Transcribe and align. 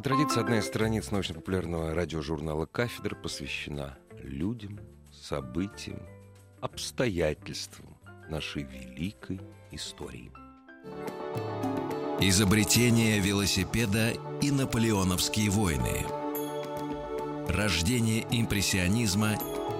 По 0.00 0.04
традиции, 0.04 0.40
одна 0.40 0.56
из 0.56 0.66
страниц 0.66 1.10
научно-популярного 1.10 1.94
радиожурнала 1.94 2.64
«Кафедра» 2.64 3.14
посвящена 3.14 3.98
людям, 4.22 4.80
событиям, 5.12 6.00
обстоятельствам 6.62 7.98
нашей 8.30 8.62
великой 8.62 9.42
истории. 9.70 10.32
Изобретение 12.18 13.20
велосипеда 13.20 14.12
и 14.40 14.50
наполеоновские 14.50 15.50
войны. 15.50 16.06
Рождение 17.46 18.26
импрессионизма 18.30 19.34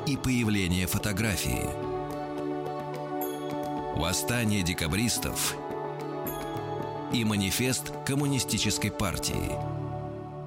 и 0.06 0.18
появление 0.18 0.86
фотографии. 0.86 1.64
Восстание 3.98 4.62
декабристов 4.62 5.56
и 7.10 7.24
манифест 7.24 7.94
коммунистической 8.04 8.90
партии. 8.90 9.79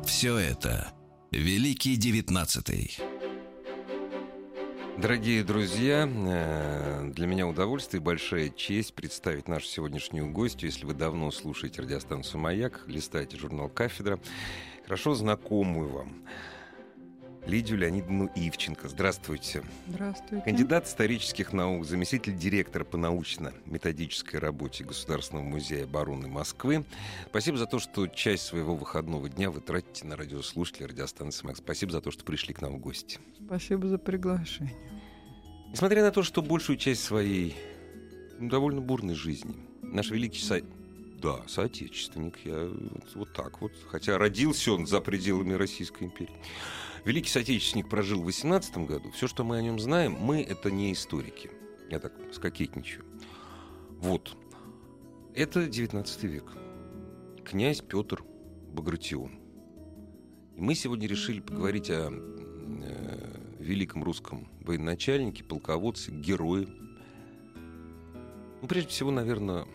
Все 0.05 0.37
это 0.37 0.91
Великий 1.31 1.95
Девятнадцатый. 1.95 2.97
Дорогие 4.97 5.43
друзья, 5.43 6.07
э, 6.07 7.09
для 7.13 7.25
меня 7.25 7.47
удовольствие 7.47 7.99
и 7.99 8.03
большая 8.03 8.49
честь 8.49 8.93
представить 8.93 9.47
нашу 9.47 9.65
сегодняшнюю 9.65 10.29
гостью. 10.31 10.69
Если 10.69 10.85
вы 10.85 10.93
давно 10.93 11.31
слушаете 11.31 11.81
радиостанцию 11.81 12.41
«Маяк», 12.41 12.83
листаете 12.87 13.37
журнал 13.37 13.69
«Кафедра», 13.69 14.19
хорошо 14.83 15.15
знакомую 15.15 15.89
вам 15.89 16.23
Лидию 17.45 17.77
Леонидовну 17.77 18.29
Ивченко. 18.35 18.87
Здравствуйте. 18.87 19.63
Здравствуйте. 19.87 20.43
Кандидат 20.45 20.87
исторических 20.87 21.51
наук, 21.51 21.85
заместитель 21.85 22.35
директора 22.35 22.85
по 22.85 22.97
научно-методической 22.97 24.39
работе 24.39 24.85
Государственного 24.85 25.43
музея 25.43 25.83
обороны 25.83 26.27
Москвы. 26.29 26.85
Спасибо 27.29 27.57
за 27.57 27.65
то, 27.65 27.79
что 27.79 28.07
часть 28.07 28.43
своего 28.43 28.75
выходного 28.75 29.27
дня 29.27 29.51
вы 29.51 29.59
тратите 29.59 30.05
на 30.05 30.15
радиослушателей 30.15 30.85
радиостанции 30.85 31.45
МАК. 31.45 31.57
Спасибо 31.57 31.91
за 31.91 32.01
то, 32.01 32.11
что 32.11 32.23
пришли 32.23 32.53
к 32.53 32.61
нам 32.61 32.75
в 32.75 32.79
гости. 32.79 33.19
Спасибо 33.45 33.87
за 33.87 33.97
приглашение. 33.97 34.75
Несмотря 35.69 36.01
на 36.01 36.11
то, 36.11 36.23
что 36.23 36.41
большую 36.41 36.77
часть 36.77 37.03
своей 37.03 37.55
ну, 38.39 38.49
довольно 38.49 38.79
бурной 38.79 39.15
жизни 39.15 39.55
наш 39.81 40.11
великий 40.11 40.41
со... 40.41 40.61
Да, 41.21 41.41
соотечественник, 41.47 42.37
я 42.43 42.69
вот 43.15 43.33
так 43.33 43.61
вот. 43.61 43.71
Хотя 43.87 44.17
родился 44.17 44.73
он 44.73 44.87
за 44.87 44.99
пределами 44.99 45.53
Российской 45.53 46.03
империи. 46.03 46.35
Великий 47.05 47.29
соотечественник 47.29 47.89
прожил 47.89 48.21
в 48.21 48.25
18 48.25 48.77
году. 48.77 49.11
Все, 49.11 49.27
что 49.27 49.43
мы 49.43 49.57
о 49.57 49.61
нем 49.61 49.77
знаем, 49.77 50.13
мы 50.19 50.41
это 50.41 50.71
не 50.71 50.93
историки. 50.93 51.51
Я 51.89 51.99
так 51.99 52.13
скокетничаю. 52.31 53.03
Вот. 53.99 54.37
Это 55.35 55.67
19 55.67 56.23
век. 56.23 56.45
Князь 57.43 57.81
Петр 57.81 58.23
Багратион. 58.71 59.31
И 60.55 60.61
мы 60.61 60.75
сегодня 60.75 61.07
решили 61.07 61.41
поговорить 61.41 61.89
о 61.89 62.09
э, 62.09 63.33
великом 63.59 64.03
русском 64.03 64.47
военачальнике, 64.61 65.43
полководце, 65.43 66.11
герое. 66.11 66.67
Ну, 68.61 68.67
прежде 68.67 68.91
всего, 68.91 69.11
наверное, 69.11 69.65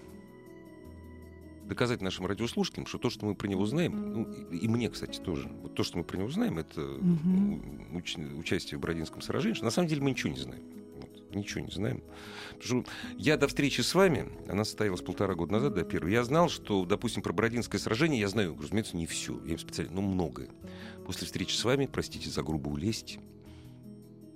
доказать 1.68 2.00
нашим 2.00 2.26
радиослушателям, 2.26 2.86
что 2.86 2.98
то, 2.98 3.10
что 3.10 3.26
мы 3.26 3.34
про 3.34 3.46
него 3.46 3.66
знаем, 3.66 4.12
ну, 4.12 4.32
и, 4.50 4.66
мне, 4.68 4.88
кстати, 4.90 5.18
тоже, 5.20 5.48
вот 5.62 5.74
то, 5.74 5.82
что 5.84 5.98
мы 5.98 6.04
про 6.04 6.16
него 6.16 6.28
знаем, 6.30 6.58
это 6.58 6.80
Мгм. 6.80 7.96
уч- 7.96 8.38
участие 8.38 8.78
в 8.78 8.80
Бородинском 8.80 9.20
сражении, 9.22 9.54
что 9.54 9.64
на 9.64 9.70
самом 9.70 9.88
деле 9.88 10.02
мы 10.02 10.10
ничего 10.10 10.32
не 10.32 10.38
знаем. 10.40 10.62
Вот, 10.96 11.34
ничего 11.34 11.60
не 11.64 11.70
знаем. 11.70 12.02
Потому 12.58 12.82
что 12.82 12.90
я 13.18 13.36
до 13.36 13.46
встречи 13.46 13.82
с 13.82 13.94
вами, 13.94 14.28
она 14.48 14.64
состоялась 14.64 15.02
полтора 15.02 15.34
года 15.34 15.52
назад, 15.52 15.74
до 15.74 15.84
первой, 15.84 16.12
я 16.12 16.24
знал, 16.24 16.48
что, 16.48 16.84
допустим, 16.84 17.22
про 17.22 17.32
Бородинское 17.32 17.80
сражение 17.80 18.18
я 18.20 18.28
знаю, 18.28 18.56
разумеется, 18.60 18.96
не 18.96 19.06
все, 19.06 19.38
я 19.44 19.52
им 19.52 19.58
специально, 19.58 19.92
но 19.92 20.02
многое. 20.02 20.48
После 21.06 21.26
встречи 21.26 21.54
с 21.54 21.64
вами, 21.64 21.86
простите 21.90 22.28
за 22.30 22.42
грубую 22.42 22.76
лесть, 22.76 23.18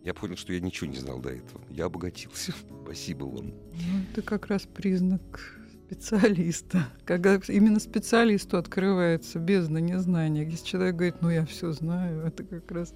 я 0.05 0.15
понял, 0.15 0.37
что 0.37 0.53
я 0.53 0.61
ничего 0.61 0.91
не 0.91 0.97
знал 0.97 1.21
до 1.21 1.31
этого. 1.31 1.63
Я 1.71 1.85
обогатился. 1.87 2.53
Спасибо 2.85 3.25
вам. 3.25 3.47
Ну, 3.47 4.03
это 4.13 4.23
как 4.23 4.47
раз 4.49 4.63
признак 4.67 5.59
специалиста. 5.93 6.89
Когда 7.05 7.39
именно 7.49 7.79
специалисту 7.79 8.57
открывается 8.57 9.39
бездна 9.39 9.79
незнания. 9.79 10.45
Если 10.45 10.67
человек 10.67 10.97
говорит, 10.97 11.17
ну 11.21 11.31
я 11.31 11.45
все 11.45 11.73
знаю, 11.73 12.27
это 12.27 12.45
как 12.45 12.71
раз 12.71 12.95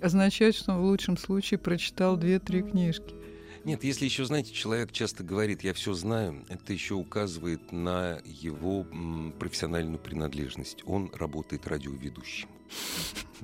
означает, 0.00 0.54
что 0.54 0.72
он 0.72 0.78
в 0.78 0.84
лучшем 0.84 1.16
случае 1.16 1.58
прочитал 1.58 2.16
две-три 2.16 2.62
книжки. 2.62 3.14
Нет, 3.64 3.82
если 3.82 4.04
еще, 4.04 4.24
знаете, 4.24 4.52
человек 4.52 4.92
часто 4.92 5.24
говорит, 5.24 5.62
я 5.62 5.74
все 5.74 5.92
знаю, 5.92 6.44
это 6.48 6.72
еще 6.72 6.94
указывает 6.94 7.72
на 7.72 8.20
его 8.24 8.86
профессиональную 9.38 9.98
принадлежность. 9.98 10.82
Он 10.86 11.10
работает 11.12 11.66
радиоведущим. 11.66 12.48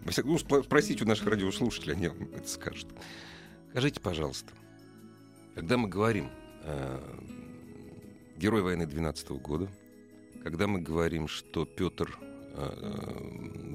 Спро- 0.07 0.63
спросите 0.63 1.05
у 1.05 1.09
наших 1.09 1.27
радиослушателей, 1.27 1.95
они 1.95 2.09
вам 2.09 2.29
это 2.35 2.49
скажут. 2.49 2.87
Скажите, 3.71 4.01
пожалуйста, 4.01 4.53
когда 5.57 5.77
мы 5.77 5.89
говорим 5.89 6.31
э, 6.63 7.01
герой 8.37 8.63
войны 8.63 8.87
12 8.87 9.31
года, 9.31 9.69
когда 10.43 10.67
мы 10.67 10.81
говорим, 10.81 11.29
что 11.29 11.65
Петр 11.65 12.19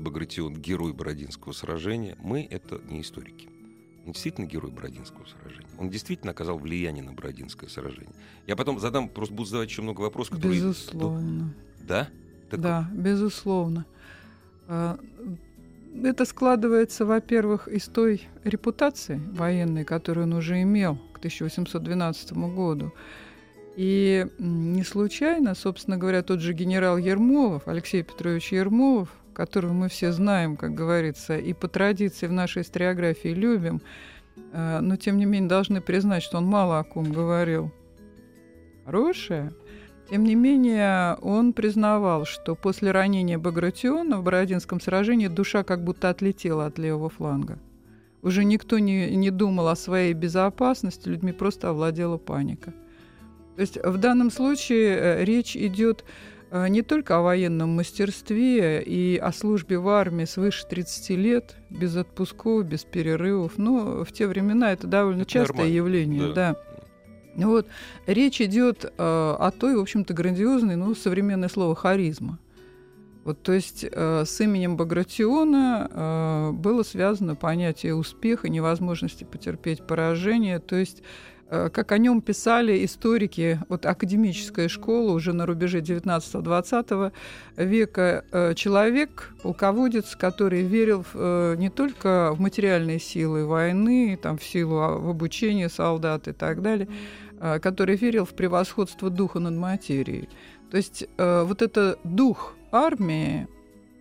Багратион 0.01 0.55
герой 0.55 0.93
Бородинского 0.93 1.51
сражения, 1.51 2.15
мы 2.19 2.47
это 2.49 2.79
не 2.89 3.01
историки. 3.01 3.49
Он 4.05 4.13
действительно 4.13 4.45
герой 4.45 4.71
Бородинского 4.71 5.25
сражения. 5.25 5.69
Он 5.77 5.89
действительно 5.89 6.31
оказал 6.31 6.57
влияние 6.57 7.03
на 7.03 7.11
Бородинское 7.11 7.69
сражение. 7.69 8.13
Я 8.47 8.55
потом 8.55 8.79
задам, 8.79 9.09
просто 9.09 9.35
буду 9.35 9.49
задавать 9.49 9.69
еще 9.69 9.81
много 9.81 10.01
вопросов, 10.01 10.37
которые... 10.37 10.59
Безусловно. 10.59 11.53
Да? 11.81 12.07
Так 12.49 12.61
Да, 12.61 12.89
безусловно. 12.93 13.85
А, 14.67 14.97
Это 16.03 16.23
складывается, 16.25 17.05
во-первых, 17.05 17.67
из 17.67 17.85
той 17.85 18.21
репутации 18.43 19.19
военной, 19.33 19.83
которую 19.83 20.27
он 20.27 20.33
уже 20.33 20.61
имел 20.61 20.97
к 21.13 21.17
1812 21.17 22.31
году. 22.33 22.93
И 23.79 24.27
не 24.39 24.83
случайно, 24.83 25.55
собственно 25.55 25.95
говоря, 25.95 26.21
тот 26.21 26.41
же 26.41 26.51
генерал 26.51 26.97
Ермолов, 26.97 27.65
Алексей 27.65 28.03
Петрович 28.03 28.51
Ермолов, 28.51 29.07
которого 29.33 29.71
мы 29.71 29.87
все 29.87 30.11
знаем, 30.11 30.57
как 30.57 30.75
говорится, 30.75 31.37
и 31.37 31.53
по 31.53 31.69
традиции 31.69 32.27
в 32.27 32.33
нашей 32.33 32.63
историографии 32.63 33.29
любим, 33.29 33.81
э, 34.51 34.79
но 34.81 34.97
тем 34.97 35.15
не 35.15 35.23
менее 35.23 35.47
должны 35.47 35.79
признать, 35.79 36.23
что 36.23 36.39
он 36.39 36.45
мало 36.45 36.79
о 36.79 36.83
ком 36.83 37.09
говорил. 37.09 37.71
Хорошее. 38.83 39.53
Тем 40.09 40.25
не 40.25 40.35
менее, 40.35 41.15
он 41.21 41.53
признавал, 41.53 42.25
что 42.25 42.55
после 42.55 42.91
ранения 42.91 43.37
Багратиона 43.37 44.19
в 44.19 44.25
Бородинском 44.25 44.81
сражении 44.81 45.27
душа 45.27 45.63
как 45.63 45.85
будто 45.85 46.09
отлетела 46.09 46.65
от 46.65 46.77
левого 46.77 47.09
фланга. 47.09 47.57
Уже 48.23 48.43
никто 48.43 48.77
не, 48.77 49.15
не 49.15 49.31
думал 49.31 49.69
о 49.69 49.77
своей 49.77 50.11
безопасности, 50.11 51.07
людьми 51.07 51.31
просто 51.31 51.69
овладела 51.69 52.17
паника. 52.17 52.73
То 53.59 53.63
есть 53.63 53.77
в 53.83 53.97
данном 53.97 54.31
случае 54.31 54.97
э, 54.97 55.25
речь 55.25 55.57
идет 55.57 56.05
э, 56.49 56.69
не 56.69 56.81
только 56.81 57.17
о 57.17 57.21
военном 57.21 57.71
мастерстве 57.71 58.81
и 58.81 59.17
о 59.17 59.33
службе 59.33 59.79
в 59.79 59.89
армии 59.89 60.23
свыше 60.23 60.65
30 60.65 61.09
лет, 61.17 61.57
без 61.69 61.93
отпусков, 61.97 62.63
без 62.63 62.85
перерывов. 62.85 63.57
Но 63.57 64.05
в 64.05 64.13
те 64.13 64.27
времена 64.27 64.71
это 64.71 64.87
довольно 64.87 65.23
Это 65.23 65.31
частое 65.31 65.57
нормально, 65.57 65.75
явление. 65.75 66.27
да. 66.29 66.53
Да. 66.53 66.55
Ну 67.35 67.49
Вот. 67.49 67.67
Речь 68.07 68.39
идет 68.39 68.85
э, 68.85 68.89
о 68.97 69.51
той, 69.51 69.75
в 69.75 69.81
общем-то, 69.81 70.13
грандиозной, 70.13 70.77
ну, 70.77 70.95
современное 70.95 71.49
слово 71.49 71.75
харизма. 71.75 72.39
Вот, 73.25 73.43
то 73.43 73.51
есть 73.51 73.85
э, 73.91 74.23
с 74.25 74.39
именем 74.39 74.77
Багратиона 74.77 75.87
э, 75.91 76.51
было 76.53 76.83
связано 76.83 77.35
понятие 77.35 77.93
успеха, 77.93 78.47
невозможности 78.47 79.25
потерпеть 79.25 79.85
поражение. 79.85 80.59
То 80.59 80.77
есть, 80.77 81.03
как 81.49 81.91
о 81.91 81.97
нем 81.97 82.21
писали 82.21 82.85
историки, 82.85 83.59
вот 83.69 83.85
академическая 83.85 84.67
школа 84.67 85.13
уже 85.13 85.33
на 85.33 85.45
рубеже 85.45 85.79
19-20 85.79 87.11
века, 87.57 88.23
э, 88.31 88.53
человек, 88.53 89.33
полководец, 89.41 90.15
который 90.15 90.61
верил 90.61 91.03
э, 91.13 91.55
не 91.57 91.69
только 91.69 92.31
в 92.33 92.39
материальные 92.39 92.99
силы 92.99 93.45
войны, 93.45 94.17
там, 94.21 94.37
в 94.37 94.43
силу 94.43 94.77
а, 94.77 94.97
в 94.97 95.09
обучение 95.09 95.69
солдат 95.69 96.27
и 96.27 96.33
так 96.33 96.61
далее, 96.61 96.87
э, 97.39 97.59
который 97.59 97.95
верил 97.95 98.25
в 98.25 98.35
превосходство 98.35 99.09
духа 99.09 99.39
над 99.39 99.55
материей. 99.55 100.29
То 100.69 100.77
есть 100.77 101.05
э, 101.17 101.43
вот 101.43 101.61
это 101.61 101.97
дух 102.03 102.55
армии, 102.71 103.47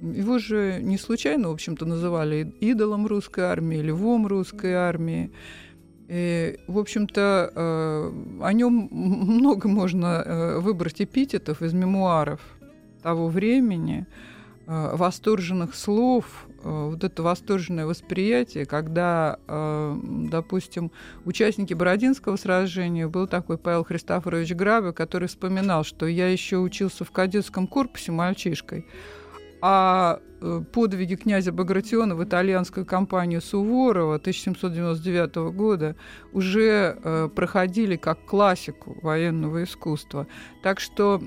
Его 0.00 0.38
же 0.38 0.78
не 0.82 0.98
случайно, 0.98 1.48
в 1.48 1.52
общем-то, 1.52 1.86
называли 1.86 2.52
идолом 2.60 3.06
русской 3.06 3.44
армии, 3.44 3.78
львом 3.78 4.26
русской 4.26 4.74
армии. 4.74 5.32
И, 6.08 6.58
в 6.66 6.78
общем-то, 6.78 7.52
э, 7.54 8.12
о 8.42 8.52
нем 8.54 8.88
много 8.90 9.68
можно 9.68 10.22
э, 10.24 10.58
выбрать 10.58 11.02
эпитетов 11.02 11.60
из 11.62 11.74
мемуаров 11.74 12.40
того 13.02 13.28
времени, 13.28 14.06
э, 14.66 14.96
восторженных 14.96 15.74
слов, 15.74 16.46
вот 16.64 17.04
это 17.04 17.22
восторженное 17.22 17.86
восприятие, 17.86 18.66
когда, 18.66 19.38
допустим, 19.46 20.90
участники 21.24 21.72
Бородинского 21.72 22.34
сражения 22.34 23.06
был 23.06 23.28
такой 23.28 23.58
Павел 23.58 23.84
Христофорович 23.84 24.54
Грабе, 24.54 24.92
который 24.92 25.28
вспоминал, 25.28 25.84
что 25.84 26.06
я 26.06 26.28
еще 26.28 26.58
учился 26.58 27.04
в 27.04 27.12
кадетском 27.12 27.68
корпусе 27.68 28.10
мальчишкой, 28.10 28.86
а 29.60 30.20
э, 30.40 30.62
подвиги 30.72 31.16
князя 31.16 31.52
Багратиона 31.52 32.14
в 32.14 32.22
итальянскую 32.22 32.86
компанию 32.86 33.40
Суворова 33.40 34.16
1799 34.16 35.36
года 35.54 35.96
уже 36.32 36.96
э, 37.02 37.28
проходили 37.34 37.96
как 37.96 38.24
классику 38.24 38.96
военного 39.02 39.64
искусства. 39.64 40.26
Так 40.62 40.80
что 40.80 41.22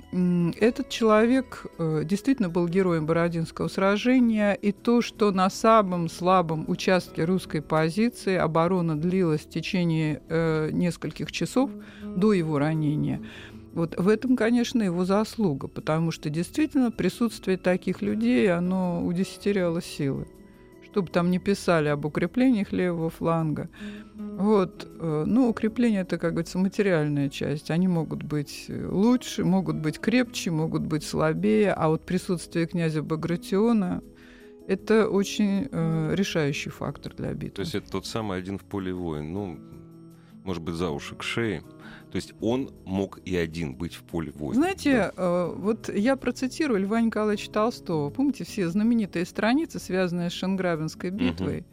этот 0.59 0.89
человек 0.89 1.65
э, 1.77 2.03
действительно 2.05 2.49
был 2.49 2.67
героем 2.67 3.05
Бородинского 3.05 3.67
сражения, 3.67 4.53
и 4.53 4.71
то, 4.71 5.01
что 5.01 5.31
на 5.31 5.49
самом 5.49 6.09
слабом 6.09 6.65
участке 6.67 7.25
русской 7.25 7.61
позиции 7.61 8.35
оборона 8.35 8.99
длилась 8.99 9.41
в 9.41 9.49
течение 9.49 10.21
нескольких 10.71 11.31
часов 11.31 11.71
до 12.03 12.33
его 12.33 12.59
ранения– 12.59 13.21
вот 13.73 13.97
в 13.97 14.07
этом, 14.07 14.35
конечно, 14.35 14.83
его 14.83 15.05
заслуга, 15.05 15.67
потому 15.67 16.11
что 16.11 16.29
действительно 16.29 16.91
присутствие 16.91 17.57
таких 17.57 18.01
людей, 18.01 18.51
оно 18.51 19.05
удесятеряло 19.05 19.81
силы. 19.81 20.27
Чтобы 20.83 21.07
там 21.07 21.31
не 21.31 21.39
писали 21.39 21.87
об 21.87 22.05
укреплениях 22.05 22.73
левого 22.73 23.09
фланга. 23.09 23.69
Вот. 24.13 24.85
Э, 24.99 25.23
ну, 25.25 25.47
укрепления 25.47 26.01
это, 26.01 26.17
как 26.17 26.33
говорится, 26.33 26.57
материальная 26.57 27.29
часть. 27.29 27.71
Они 27.71 27.87
могут 27.87 28.23
быть 28.23 28.65
лучше, 28.67 29.45
могут 29.45 29.77
быть 29.77 29.99
крепче, 29.99 30.51
могут 30.51 30.81
быть 30.81 31.05
слабее. 31.05 31.71
А 31.71 31.87
вот 31.87 32.05
присутствие 32.05 32.67
князя 32.67 33.01
Багратиона 33.01 34.01
это 34.67 35.07
очень 35.09 35.69
э, 35.71 36.13
решающий 36.13 36.69
фактор 36.69 37.13
для 37.15 37.33
битвы. 37.33 37.55
То 37.55 37.61
есть 37.61 37.75
это 37.75 37.89
тот 37.89 38.05
самый 38.05 38.37
один 38.37 38.57
в 38.57 38.63
поле 38.63 38.93
воин. 38.93 39.31
Ну, 39.33 39.59
может 40.43 40.63
быть, 40.63 40.75
за 40.75 40.89
уши 40.89 41.15
к 41.15 41.23
шее. 41.23 41.63
То 42.11 42.17
есть 42.17 42.33
он 42.41 42.71
мог 42.85 43.19
и 43.23 43.35
один 43.35 43.73
быть 43.73 43.93
в 43.93 44.03
поле 44.03 44.31
воина. 44.35 44.55
Знаете, 44.55 44.93
да? 44.93 45.11
э, 45.15 45.53
вот 45.55 45.89
я 45.89 46.15
процитирую 46.17 46.81
Льва 46.81 46.99
Николаевича 46.99 47.51
Толстого. 47.51 48.09
Помните 48.09 48.43
все 48.43 48.67
знаменитые 48.69 49.25
страницы, 49.25 49.79
связанные 49.79 50.29
с 50.29 50.33
Шенграбинской 50.33 51.09
битвой? 51.09 51.59
Угу. 51.59 51.65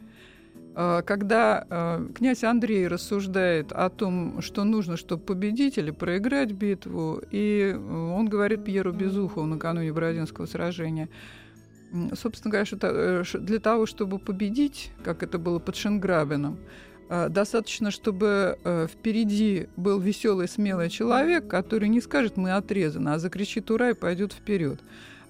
Когда 1.05 1.65
э, 1.69 2.07
князь 2.15 2.45
Андрей 2.45 2.87
рассуждает 2.87 3.73
о 3.73 3.89
том, 3.89 4.41
что 4.41 4.63
нужно, 4.63 4.95
чтобы 4.95 5.23
победить 5.23 5.77
или 5.77 5.91
проиграть 5.91 6.53
битву, 6.53 7.21
и 7.31 7.75
он 7.75 8.29
говорит 8.29 8.63
Пьеру 8.63 8.93
Безухову 8.93 9.45
накануне 9.45 9.91
Бородинского 9.91 10.45
сражения, 10.45 11.09
собственно 12.13 12.51
говоря, 12.51 12.65
что 13.25 13.39
для 13.39 13.59
того, 13.59 13.87
чтобы 13.87 14.19
победить, 14.19 14.91
как 15.03 15.21
это 15.21 15.37
было 15.37 15.59
под 15.59 15.75
Шенграбином, 15.75 16.59
достаточно, 17.29 17.89
чтобы 17.89 18.57
э, 18.63 18.87
впереди 18.87 19.67
был 19.75 19.99
веселый, 19.99 20.47
смелый 20.47 20.89
человек, 20.89 21.47
который 21.47 21.89
не 21.89 22.01
скажет 22.01 22.37
«мы 22.37 22.51
отрезаны», 22.51 23.09
а 23.09 23.19
закричит 23.19 23.71
«ура» 23.71 23.89
и 23.89 23.93
пойдет 23.93 24.31
вперед. 24.31 24.79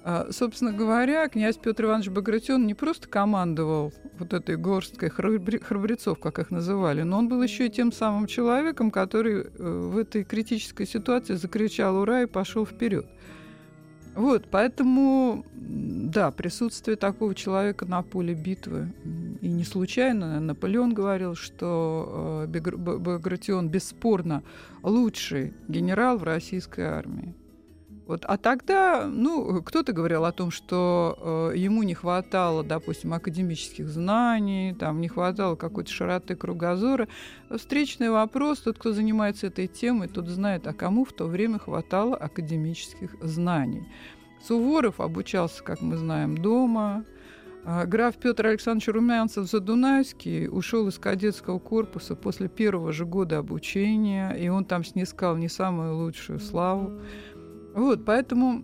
А, 0.03 0.27
собственно 0.31 0.71
говоря, 0.71 1.27
князь 1.27 1.57
Петр 1.57 1.85
Иванович 1.85 2.09
Багратион 2.09 2.65
не 2.65 2.73
просто 2.73 3.07
командовал 3.07 3.93
вот 4.17 4.33
этой 4.33 4.55
горсткой 4.55 5.09
храбрецов, 5.09 6.19
как 6.19 6.39
их 6.39 6.51
называли, 6.51 7.01
но 7.03 7.19
он 7.19 7.27
был 7.27 7.41
еще 7.43 7.67
и 7.67 7.69
тем 7.69 7.91
самым 7.91 8.27
человеком, 8.27 8.91
который 8.91 9.43
э, 9.43 9.47
в 9.57 9.97
этой 9.97 10.23
критической 10.23 10.87
ситуации 10.87 11.35
закричал 11.35 11.97
«Ура!» 11.97 12.23
и 12.23 12.25
пошел 12.27 12.65
вперед. 12.65 13.05
Вот, 14.19 14.48
поэтому, 14.51 15.45
да, 15.54 16.30
присутствие 16.31 16.98
такого 16.98 17.33
человека 17.33 17.86
на 17.86 18.01
поле 18.01 18.33
битвы. 18.33 18.92
И 19.39 19.48
не 19.48 19.63
случайно 19.63 20.42
Наполеон 20.42 20.94
говорил, 20.94 21.36
что 21.36 22.45
э, 22.54 22.60
Багратион 22.60 23.69
бесспорно 23.69 24.44
лучший 24.83 25.54
генерал 25.69 26.18
в 26.18 26.24
российской 26.24 26.81
армии. 26.81 27.33
Вот. 28.09 28.25
А 28.25 28.38
тогда, 28.38 29.06
ну, 29.06 29.61
кто-то 29.61 29.94
говорил 29.94 30.25
о 30.25 30.31
том, 30.31 30.50
что 30.50 31.51
э, 31.53 31.57
ему 31.59 31.83
не 31.83 31.94
хватало, 31.94 32.63
допустим, 32.63 33.13
академических 33.13 33.88
знаний, 33.88 34.73
там 34.73 35.00
не 35.00 35.07
хватало 35.07 35.56
какой-то 35.56 35.91
широты 35.91 36.35
кругозора. 36.35 37.07
Встречный 37.56 38.09
вопрос, 38.09 38.61
тот, 38.61 38.79
кто 38.79 38.94
занимается 38.94 39.45
этой 39.45 39.67
темой, 39.67 40.07
тот 40.07 40.27
знает, 40.27 40.65
а 40.65 40.73
кому 40.73 41.06
в 41.06 41.13
то 41.13 41.27
время 41.27 41.59
хватало 41.59 42.17
академических 42.17 43.15
знаний. 43.21 43.88
Суворов 44.44 45.01
обучался, 45.01 45.61
как 45.61 45.81
мы 45.81 45.95
знаем, 45.95 46.35
дома. 46.35 47.06
А 47.63 47.85
граф 47.85 48.15
Петр 48.15 48.47
Александрович 48.47 48.88
Румянцев 48.88 49.47
Задунайский 49.47 50.47
ушел 50.47 50.88
из 50.88 50.97
кадетского 50.97 51.59
корпуса 51.59 52.15
после 52.15 52.47
первого 52.47 52.91
же 52.91 53.06
года 53.06 53.38
обучения, 53.38 54.31
и 54.31 54.47
он 54.50 54.65
там 54.65 54.83
снискал 54.83 55.38
не 55.38 55.47
самую 55.47 55.95
лучшую 55.95 56.39
славу. 56.39 57.00
Вот, 57.74 58.06
поэтому 58.06 58.63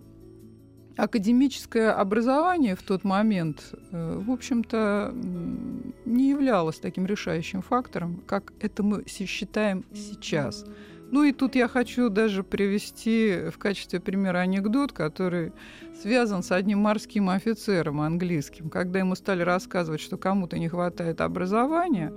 академическое 0.96 1.92
образование 1.92 2.74
в 2.74 2.82
тот 2.82 3.04
момент, 3.04 3.74
э, 3.92 4.18
в 4.18 4.30
общем-то, 4.30 5.12
не 6.04 6.30
являлось 6.30 6.78
таким 6.78 7.06
решающим 7.06 7.62
фактором, 7.62 8.22
как 8.26 8.52
это 8.60 8.82
мы 8.82 9.04
считаем 9.06 9.84
сейчас. 9.94 10.64
Ну 11.12 11.22
и 11.22 11.32
тут 11.32 11.54
я 11.54 11.68
хочу 11.68 12.08
даже 12.08 12.42
привести 12.42 13.48
в 13.52 13.58
качестве 13.58 14.00
примера 14.00 14.38
анекдот, 14.38 14.92
который 14.92 15.52
связан 16.02 16.42
с 16.42 16.50
одним 16.50 16.80
морским 16.80 17.30
офицером 17.30 18.00
английским. 18.00 18.70
Когда 18.70 18.98
ему 18.98 19.14
стали 19.14 19.42
рассказывать, 19.42 20.00
что 20.00 20.16
кому-то 20.16 20.58
не 20.58 20.68
хватает 20.68 21.20
образования, 21.20 22.12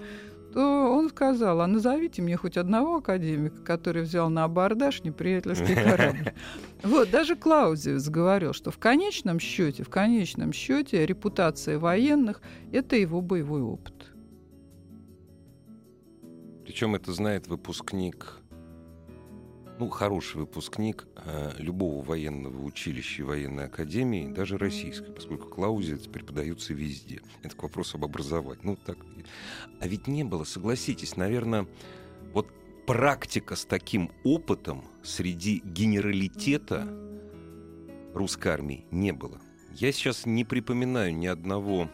то 0.53 0.91
он 0.91 1.09
сказал, 1.09 1.61
а 1.61 1.67
назовите 1.67 2.21
мне 2.21 2.37
хоть 2.37 2.57
одного 2.57 2.97
академика, 2.97 3.61
который 3.63 4.03
взял 4.03 4.29
на 4.29 4.43
абордаж 4.43 5.03
неприятельский 5.03 5.75
корабль. 5.75 6.33
Вот, 6.83 7.09
даже 7.09 7.35
Клаузиус 7.35 8.07
говорил, 8.07 8.53
что 8.53 8.71
в 8.71 8.77
конечном 8.77 9.39
счете, 9.39 9.83
в 9.83 9.89
конечном 9.89 10.53
счете 10.53 11.05
репутация 11.05 11.77
военных– 11.77 12.41
это 12.71 12.95
его 12.95 13.19
боевой 13.21 13.61
опыт. 13.61 13.93
Причем 16.63 16.95
это 16.95 17.11
знает 17.11 17.47
выпускник 17.47 18.38
ну, 19.79 19.89
хороший 19.89 20.37
выпускник 20.41 21.07
э, 21.15 21.53
любого 21.57 22.03
военного 22.03 22.61
училища 22.63 23.21
и 23.21 23.25
военной 23.25 23.65
академии, 23.65 24.27
даже 24.27 24.57
российской, 24.57 25.11
поскольку 25.11 25.47
клаузиц 25.47 26.05
преподаются 26.07 26.73
везде. 26.73 27.21
Это 27.43 27.55
к 27.55 27.63
вопросу 27.63 27.97
об 27.97 28.03
образовании. 28.03 28.61
Ну, 28.63 28.75
так. 28.75 28.97
А 29.79 29.87
ведь 29.87 30.07
не 30.07 30.25
было, 30.25 30.43
согласитесь, 30.43 31.15
наверное, 31.15 31.65
вот 32.33 32.47
практика 32.85 33.55
с 33.55 33.63
таким 33.63 34.11
опытом 34.25 34.83
среди 35.01 35.61
генералитета 35.63 36.85
русской 38.13 38.49
армии 38.49 38.85
не 38.91 39.13
было. 39.13 39.39
Я 39.73 39.93
сейчас 39.93 40.25
не 40.25 40.43
припоминаю 40.43 41.15
ни 41.15 41.27
одного 41.27 41.89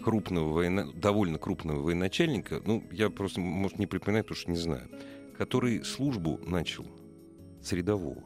крупного 0.00 0.52
военно... 0.52 0.92
довольно 0.92 1.38
крупного 1.38 1.80
военачальника, 1.80 2.62
ну, 2.64 2.84
я 2.92 3.10
просто, 3.10 3.40
может, 3.40 3.80
не 3.80 3.86
припоминаю, 3.86 4.22
потому 4.22 4.38
что 4.38 4.50
не 4.50 4.58
знаю, 4.58 4.88
который 5.36 5.84
службу 5.84 6.40
начал 6.46 6.86
с 7.62 7.72
рядового. 7.72 8.22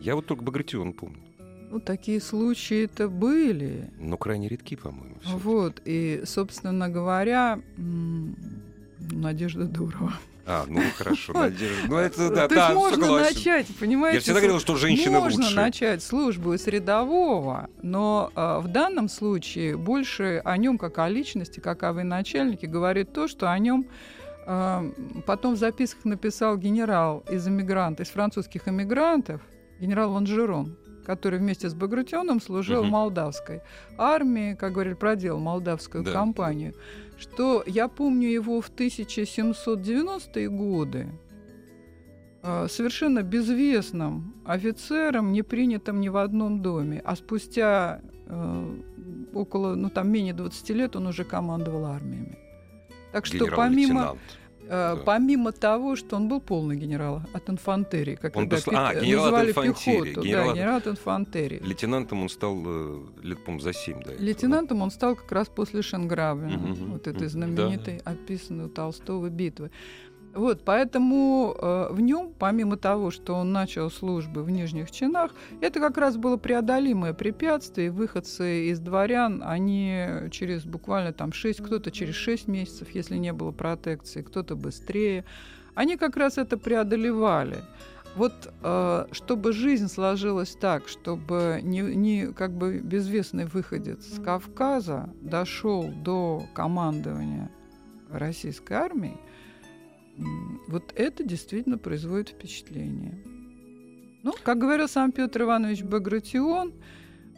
Я 0.00 0.16
вот 0.16 0.26
только 0.26 0.42
Багратион 0.42 0.92
помню. 0.92 1.22
Ну, 1.70 1.80
такие 1.80 2.20
случаи 2.20 2.84
это 2.84 3.08
были. 3.08 3.90
Но 3.98 4.18
крайне 4.18 4.48
редки, 4.48 4.76
по-моему. 4.76 5.16
Вот, 5.24 5.80
и, 5.86 6.22
собственно 6.26 6.88
говоря, 6.90 7.60
Надежда 8.98 9.64
Дурова. 9.64 10.12
А, 10.44 10.64
ну 10.68 10.82
хорошо, 10.96 11.32
Надежда. 11.34 11.88
Ну 11.88 11.96
это 11.96 12.28
да, 12.28 12.48
То 12.48 12.54
да, 12.54 12.64
есть 12.66 12.74
можно 12.76 13.04
согласен. 13.04 13.36
начать, 13.36 13.66
понимаете? 13.78 14.16
Я 14.16 14.20
всегда 14.22 14.40
говорил, 14.40 14.60
что 14.60 14.76
женщины 14.76 15.20
можно 15.20 15.44
лучше. 15.44 15.56
начать 15.56 16.02
службу 16.02 16.52
с 16.52 16.66
рядового, 16.66 17.70
но 17.80 18.32
э, 18.34 18.58
в 18.60 18.68
данном 18.68 19.08
случае 19.08 19.76
больше 19.76 20.42
о 20.44 20.56
нем 20.56 20.78
как 20.78 20.98
о 20.98 21.08
личности, 21.08 21.60
как 21.60 21.84
о 21.84 21.92
военачальнике 21.92 22.66
говорит 22.66 23.12
то, 23.12 23.28
что 23.28 23.50
о 23.52 23.58
нем 23.58 23.86
Потом 24.44 25.54
в 25.54 25.56
записках 25.56 26.04
написал 26.04 26.56
генерал 26.56 27.22
из 27.30 27.46
эмигрантов, 27.46 28.06
из 28.06 28.10
французских 28.12 28.66
эмигрантов, 28.66 29.40
генерал 29.80 30.12
Ланжерон, 30.12 30.76
который 31.04 31.38
вместе 31.38 31.68
с 31.68 31.74
Багратионом 31.74 32.40
служил 32.40 32.80
угу. 32.80 32.88
в 32.88 32.90
молдавской 32.90 33.60
армии, 33.98 34.54
как 34.54 34.72
говорили, 34.72 34.94
проделал 34.94 35.40
молдавскую 35.40 36.04
да. 36.04 36.12
кампанию, 36.12 36.74
что 37.18 37.62
я 37.66 37.88
помню 37.88 38.28
его 38.28 38.60
в 38.60 38.70
1790-е 38.70 40.48
годы. 40.48 41.06
э, 42.42 42.66
совершенно 42.68 43.22
безвестным 43.22 44.34
офицером, 44.44 45.32
не 45.32 45.42
принятым 45.42 46.00
ни 46.00 46.08
в 46.08 46.16
одном 46.16 46.60
доме. 46.62 47.00
А 47.04 47.14
спустя 47.16 48.00
э, 48.26 48.76
около, 49.34 49.74
ну 49.76 49.90
там 49.90 50.10
менее 50.10 50.34
20 50.34 50.70
лет 50.70 50.96
он 50.96 51.06
уже 51.06 51.24
командовал 51.24 51.86
армиями. 51.86 52.38
Так 53.12 53.26
что 53.26 53.46
помимо... 53.46 54.16
Э, 54.64 54.94
да. 54.96 55.02
Помимо 55.04 55.52
того, 55.52 55.96
что 55.96 56.16
он 56.16 56.28
был 56.28 56.40
полный 56.40 56.76
генерал 56.76 57.22
от 57.32 57.50
инфантерии, 57.50 58.14
как 58.14 58.36
он 58.36 58.48
пи... 58.48 58.56
а, 58.72 58.94
генерал 58.94 59.24
называли 59.24 59.50
от 59.50 59.58
инфантерии. 59.58 60.04
пехоту, 60.04 60.22
генерал... 60.22 60.46
да, 60.46 60.54
генерал 60.54 60.76
от 60.76 60.86
инфантерии. 60.86 61.60
Лейтенантом 61.62 62.22
он 62.22 62.28
стал 62.28 62.62
э, 62.64 63.00
лет, 63.22 63.44
по 63.44 63.58
за 63.58 63.72
7, 63.72 64.02
да. 64.04 64.12
Лейтенантом 64.18 64.82
он 64.82 64.90
стал 64.90 65.16
как 65.16 65.30
раз 65.32 65.48
после 65.48 65.82
Шенграве, 65.82 66.54
угу, 66.54 66.92
вот 66.92 67.06
этой 67.06 67.28
знаменитой, 67.28 68.00
да. 68.04 68.12
описанной 68.12 68.66
у 68.66 68.68
Толстого 68.68 69.28
битвы. 69.28 69.70
Вот, 70.34 70.62
поэтому 70.64 71.54
э, 71.58 71.88
в 71.90 72.00
нем, 72.00 72.32
помимо 72.38 72.78
того, 72.78 73.10
что 73.10 73.34
он 73.34 73.52
начал 73.52 73.90
службы 73.90 74.42
в 74.42 74.50
нижних 74.50 74.90
чинах, 74.90 75.32
это 75.60 75.78
как 75.78 75.98
раз 75.98 76.16
было 76.16 76.38
преодолимое 76.38 77.12
препятствие. 77.12 77.90
Выходцы 77.90 78.68
из 78.70 78.80
дворян, 78.80 79.42
они 79.44 80.06
через 80.30 80.64
буквально 80.64 81.12
там 81.12 81.32
6, 81.32 81.62
кто-то 81.62 81.90
через 81.90 82.14
6 82.14 82.48
месяцев, 82.48 82.88
если 82.94 83.18
не 83.18 83.32
было 83.34 83.50
протекции, 83.50 84.22
кто-то 84.22 84.56
быстрее, 84.56 85.26
они 85.74 85.98
как 85.98 86.16
раз 86.16 86.38
это 86.38 86.56
преодолевали. 86.56 87.58
Вот 88.16 88.32
э, 88.62 89.06
чтобы 89.12 89.52
жизнь 89.52 89.88
сложилась 89.88 90.56
так, 90.58 90.88
чтобы 90.88 91.60
не, 91.62 91.80
не 91.80 92.32
как 92.32 92.52
бы 92.52 92.78
безвестный 92.78 93.44
выходец 93.44 94.06
с 94.06 94.22
Кавказа 94.22 95.10
дошел 95.20 95.90
до 96.02 96.44
командования 96.54 97.50
российской 98.10 98.74
армией, 98.74 99.16
вот 100.68 100.92
это 100.96 101.24
действительно 101.24 101.78
производит 101.78 102.30
впечатление. 102.30 103.18
Ну, 104.22 104.34
как 104.42 104.58
говорил 104.58 104.88
сам 104.88 105.10
Петр 105.12 105.42
Иванович 105.42 105.82
Багратион, 105.82 106.72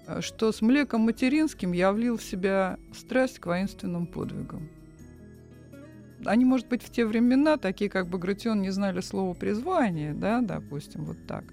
э, 0.07 0.21
что 0.21 0.53
с 0.53 0.61
млеком 0.61 1.03
материнским 1.03 1.73
я 1.73 1.93
влил 1.93 2.19
в 2.19 2.23
себя 2.23 2.79
страсть 2.93 3.39
к 3.39 3.47
воинственным 3.47 4.07
подвигам. 4.07 4.69
Они, 6.27 6.45
может 6.45 6.69
быть, 6.69 6.83
в 6.83 6.91
те 6.91 7.05
времена, 7.05 7.57
такие 7.57 7.91
как 7.91 8.09
Багратион, 8.09 8.63
не 8.63 8.71
знали 8.71 9.01
слова 9.01 9.35
призвание, 9.35 10.15
да, 10.15 10.41
допустим, 10.41 11.05
вот 11.05 11.19
так. 11.27 11.45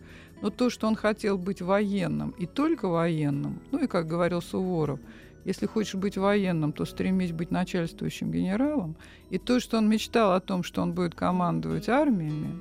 Но 0.41 0.49
то, 0.49 0.69
что 0.69 0.87
он 0.87 0.95
хотел 0.95 1.37
быть 1.37 1.61
военным 1.61 2.31
и 2.31 2.45
только 2.45 2.87
военным, 2.87 3.61
ну 3.71 3.83
и, 3.83 3.87
как 3.87 4.07
говорил 4.07 4.41
Суворов, 4.41 4.99
если 5.45 5.65
хочешь 5.65 5.95
быть 5.95 6.17
военным, 6.17 6.74
то 6.74 6.86
стремись 6.86 7.31
быть 7.31 7.51
начальствующим 7.51 8.31
генералом. 8.31 8.95
И 9.29 9.38
то, 9.38 9.60
что 9.60 9.77
он 9.77 9.89
мечтал 9.89 10.33
о 10.33 10.39
том, 10.39 10.63
что 10.63 10.81
он 10.81 10.93
будет 10.93 11.15
командовать 11.15 11.89
армиями, 11.89 12.60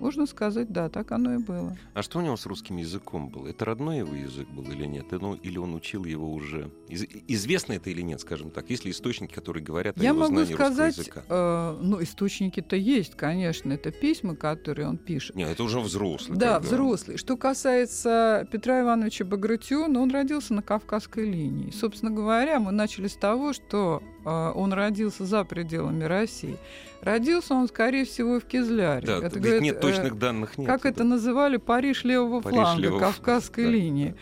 можно 0.00 0.26
сказать, 0.26 0.70
да, 0.72 0.88
так 0.88 1.12
оно 1.12 1.34
и 1.34 1.38
было. 1.38 1.76
А 1.94 2.02
что 2.02 2.18
у 2.18 2.22
него 2.22 2.36
с 2.36 2.46
русским 2.46 2.76
языком 2.76 3.28
было? 3.28 3.48
Это 3.48 3.64
родной 3.64 3.98
его 3.98 4.14
язык 4.14 4.48
был 4.48 4.64
или 4.64 4.86
нет? 4.86 5.06
Ну, 5.10 5.34
или 5.34 5.58
он 5.58 5.74
учил 5.74 6.04
его 6.04 6.32
уже? 6.32 6.70
Из, 6.88 7.04
известно 7.28 7.74
это 7.74 7.90
или 7.90 8.02
нет, 8.02 8.20
скажем 8.20 8.50
так? 8.50 8.70
Есть 8.70 8.84
ли 8.84 8.90
источники, 8.90 9.32
которые 9.32 9.64
говорят 9.64 9.96
Я 9.96 10.10
о 10.10 10.14
его 10.14 10.22
могу 10.22 10.34
знании 10.34 10.54
сказать, 10.54 10.96
русского 10.96 11.20
языка? 11.20 11.22
Э, 11.28 11.78
ну, 11.80 12.02
источники-то 12.02 12.76
есть, 12.76 13.14
конечно. 13.14 13.72
Это 13.72 13.90
письма, 13.90 14.36
которые 14.36 14.88
он 14.88 14.98
пишет. 14.98 15.36
Нет, 15.36 15.48
это 15.48 15.62
уже 15.62 15.80
взрослый. 15.80 16.38
Да, 16.38 16.54
когда... 16.54 16.68
взрослый. 16.68 17.16
Что 17.16 17.36
касается 17.36 18.46
Петра 18.52 18.82
Ивановича 18.82 19.24
Багратиона, 19.24 20.00
он 20.00 20.10
родился 20.10 20.54
на 20.54 20.62
Кавказской 20.62 21.24
линии. 21.24 21.70
Собственно 21.70 22.10
говоря, 22.10 22.60
мы 22.60 22.72
начали 22.72 23.08
с 23.08 23.14
того, 23.14 23.52
что 23.52 24.02
он 24.30 24.72
родился 24.72 25.24
за 25.24 25.44
пределами 25.44 26.04
России. 26.04 26.56
Родился 27.02 27.54
он, 27.54 27.68
скорее 27.68 28.04
всего, 28.04 28.40
в 28.40 28.44
Кизляре. 28.44 29.06
Да, 29.06 29.18
это, 29.18 29.38
говорит, 29.38 29.62
нет 29.62 29.80
точных 29.80 30.14
э, 30.14 30.16
данных 30.16 30.58
нет. 30.58 30.66
Как 30.66 30.82
да. 30.82 30.88
это 30.88 31.04
называли? 31.04 31.56
Париж 31.56 32.04
левого 32.04 32.40
Париж 32.40 32.58
фланга, 32.58 32.82
левого... 32.82 33.00
Кавказской 33.00 33.64
да. 33.64 33.70
линии. 33.70 34.14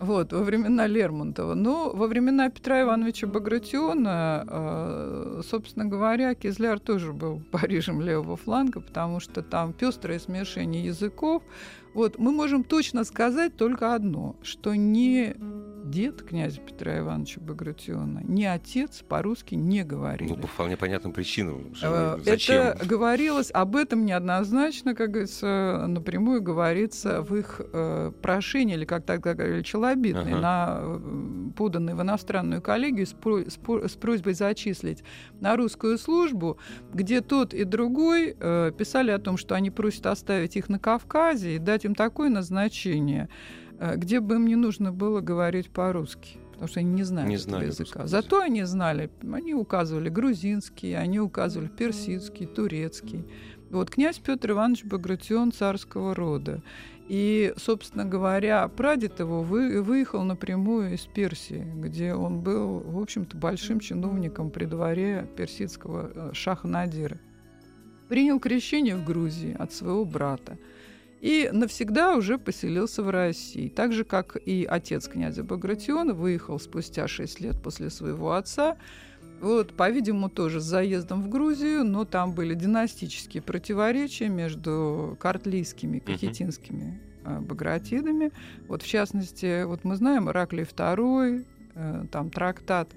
Вот, 0.00 0.32
во 0.32 0.42
времена 0.42 0.88
Лермонтова. 0.88 1.54
Но 1.54 1.92
во 1.94 2.08
времена 2.08 2.50
Петра 2.50 2.82
Ивановича 2.82 3.28
Багратиона, 3.28 4.44
э, 4.48 5.42
собственно 5.48 5.84
говоря, 5.84 6.34
Кизляр 6.34 6.80
тоже 6.80 7.12
был 7.12 7.40
Парижем 7.52 8.00
левого 8.00 8.36
фланга, 8.36 8.80
потому 8.80 9.20
что 9.20 9.42
там 9.42 9.72
пестрое 9.72 10.18
смешение 10.18 10.84
языков. 10.84 11.44
Вот, 11.94 12.18
мы 12.18 12.32
можем 12.32 12.64
точно 12.64 13.04
сказать 13.04 13.56
только 13.56 13.94
одно, 13.94 14.36
что 14.42 14.74
не 14.74 15.34
дед 15.92 16.22
князя 16.22 16.60
Петра 16.60 16.98
Ивановича 16.98 17.40
Багратиона, 17.40 18.22
ни 18.24 18.44
отец 18.44 19.02
по-русски 19.06 19.54
не 19.54 19.84
говорили. 19.84 20.30
Ну, 20.30 20.36
по 20.36 20.46
вполне 20.46 20.76
понятным 20.76 21.12
причинам. 21.12 21.72
Э, 21.82 22.18
зачем? 22.24 22.62
Это 22.62 22.86
говорилось, 22.86 23.50
об 23.52 23.76
этом 23.76 24.06
неоднозначно, 24.06 24.94
как 24.94 25.10
говорится, 25.10 25.84
напрямую 25.86 26.40
говорится 26.42 27.20
в 27.22 27.34
их 27.36 27.60
э, 27.60 28.12
прошении, 28.22 28.74
или 28.74 28.84
как 28.84 29.04
тогда 29.04 29.34
говорили, 29.34 29.62
челобитные, 29.62 30.34
ага. 30.34 30.40
на, 30.40 30.78
э, 30.80 31.50
поданные 31.56 31.94
в 31.94 32.02
иностранную 32.02 32.62
коллегию 32.62 33.06
с, 33.06 33.12
про, 33.12 33.40
с, 33.40 33.58
с 33.58 33.96
просьбой 33.96 34.34
зачислить 34.34 35.02
на 35.40 35.56
русскую 35.56 35.98
службу, 35.98 36.58
где 36.92 37.20
тот 37.20 37.52
и 37.52 37.64
другой 37.64 38.36
э, 38.38 38.72
писали 38.76 39.10
о 39.10 39.18
том, 39.18 39.36
что 39.36 39.54
они 39.54 39.70
просят 39.70 40.06
оставить 40.06 40.56
их 40.56 40.68
на 40.68 40.78
Кавказе 40.78 41.56
и 41.56 41.58
дать 41.58 41.81
им 41.84 41.94
такое 41.94 42.28
назначение– 42.28 43.28
Э, 43.82 43.96
где 43.96 44.20
бы 44.20 44.36
им 44.36 44.46
не 44.46 44.54
нужно 44.54 44.92
было 44.92 45.20
говорить 45.20 45.70
по-русски 45.70 46.38
потому 46.52 46.68
что 46.68 46.80
они 46.80 46.90
не 46.90 47.02
знают 47.02 47.28
не 47.28 47.34
этого 47.34 47.60
языка. 47.60 48.06
Зато 48.06 48.40
они 48.40 48.62
знали, 48.62 49.10
они 49.32 49.52
указывали 49.52 50.08
грузинский, 50.08 50.92
они 50.92 51.18
указывали 51.18 51.66
персидский, 51.66 52.46
турецкий. 52.46 53.24
Вот 53.70 53.90
князь 53.90 54.20
Петр 54.20 54.52
Иванович 54.52 54.84
Багратион 54.84 55.50
царского 55.50 56.14
рода. 56.14 56.62
И, 57.08 57.52
собственно 57.56 58.04
говоря, 58.04 58.68
прадед 58.68 59.18
его 59.18 59.42
вы, 59.42 59.82
выехал 59.82 60.22
напрямую 60.22 60.94
из 60.94 61.00
Персии, 61.00 61.66
где 61.74 62.14
он 62.14 62.42
был, 62.42 62.78
в 62.78 63.00
общем-то, 63.00 63.36
большим 63.36 63.80
чиновником 63.80 64.50
при 64.50 64.66
дворе 64.66 65.26
персидского 65.36 66.12
э, 66.14 66.30
шаха 66.32 66.68
Надира. 66.68 67.18
Принял 68.08 68.38
крещение 68.38 68.94
в 68.94 69.04
Грузии 69.04 69.56
от 69.58 69.72
своего 69.72 70.04
брата 70.04 70.58
и 71.22 71.50
навсегда 71.52 72.16
уже 72.16 72.36
поселился 72.36 73.02
в 73.04 73.08
России. 73.08 73.68
Так 73.68 73.92
же, 73.92 74.02
как 74.02 74.36
и 74.44 74.66
отец 74.68 75.06
князя 75.06 75.44
Багратиона 75.44 76.14
выехал 76.14 76.58
спустя 76.58 77.06
6 77.06 77.40
лет 77.40 77.62
после 77.62 77.90
своего 77.90 78.32
отца, 78.32 78.76
вот, 79.40 79.72
по-видимому, 79.72 80.28
тоже 80.28 80.60
с 80.60 80.64
заездом 80.64 81.22
в 81.22 81.28
Грузию, 81.28 81.84
но 81.84 82.04
там 82.04 82.32
были 82.32 82.54
династические 82.54 83.40
противоречия 83.40 84.28
между 84.28 85.16
картлийскими 85.20 85.98
и 85.98 86.00
кахетинскими 86.00 87.00
uh-huh. 87.24 87.40
багратидами. 87.40 88.32
Вот, 88.66 88.82
в 88.82 88.88
частности, 88.88 89.62
вот 89.62 89.84
мы 89.84 89.94
знаем 89.94 90.28
Ираклий 90.28 90.64
II, 90.64 91.44
э, 91.74 92.04
там 92.10 92.30
трактат 92.30 92.88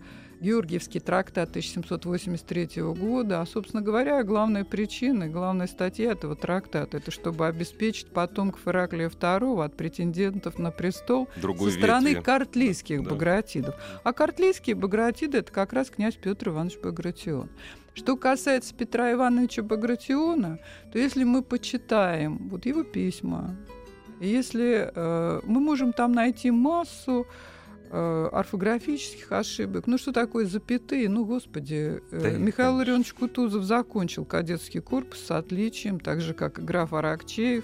Георгиевский 0.42 1.00
трактат 1.00 1.50
1783 1.50 2.82
года. 2.94 3.42
А, 3.42 3.46
собственно 3.46 3.82
говоря, 3.82 4.24
главная 4.24 4.64
причина, 4.64 5.28
главная 5.28 5.68
статья 5.68 6.12
этого 6.12 6.36
трактата– 6.36 6.98
это 6.98 7.12
чтобы 7.12 7.48
обеспечить 7.48 8.08
потомков 8.08 8.68
Ираклия 8.68 9.10
II 9.10 9.64
от 9.64 9.76
претендентов 9.76 10.60
на 10.60 10.72
престол 10.72 11.30
Другой 11.38 11.72
со 11.72 11.78
стороны 11.78 12.10
ветви. 12.10 12.22
картлийских 12.22 13.04
да. 13.04 13.10
багратидов. 13.10 13.76
А 14.04 14.14
картлийские 14.14 14.76
багратиды– 14.76 15.38
это 15.40 15.52
как 15.52 15.74
раз 15.74 15.90
князь 15.90 16.16
Петр 16.16 16.50
Иванович 16.50 16.78
Багратион. 16.84 17.50
Что 17.94 18.18
касается 18.18 18.76
Петра 18.76 19.14
Ивановича 19.14 19.64
Багратиона, 19.64 20.60
то 20.92 21.00
если 21.00 21.24
мы 21.24 21.42
почитаем 21.42 22.50
вот 22.50 22.66
его 22.66 22.84
письма, 22.84 23.56
если 24.20 24.92
э, 24.94 25.42
мы 25.44 25.60
можем 25.62 25.94
там 25.94 26.12
найти 26.12 26.52
массу 26.52 27.26
Э, 27.98 28.28
орфографических 28.30 29.32
ошибок. 29.32 29.88
Ну, 29.88 29.98
что 29.98 30.12
такое 30.12 30.46
запятые? 30.48 31.08
Ну, 31.08 31.24
господи, 31.24 32.02
э, 32.12 32.20
да 32.20 32.32
Михаил 32.32 32.76
Ларионович 32.76 33.14
Кутузов 33.14 33.64
закончил 33.64 34.26
кадетский 34.26 34.82
корпус 34.82 35.20
с 35.20 35.32
отличием, 35.32 36.02
так 36.02 36.20
же, 36.20 36.34
как 36.34 36.60
и 36.60 36.62
граф 36.62 36.92
Аракчеев. 36.92 37.64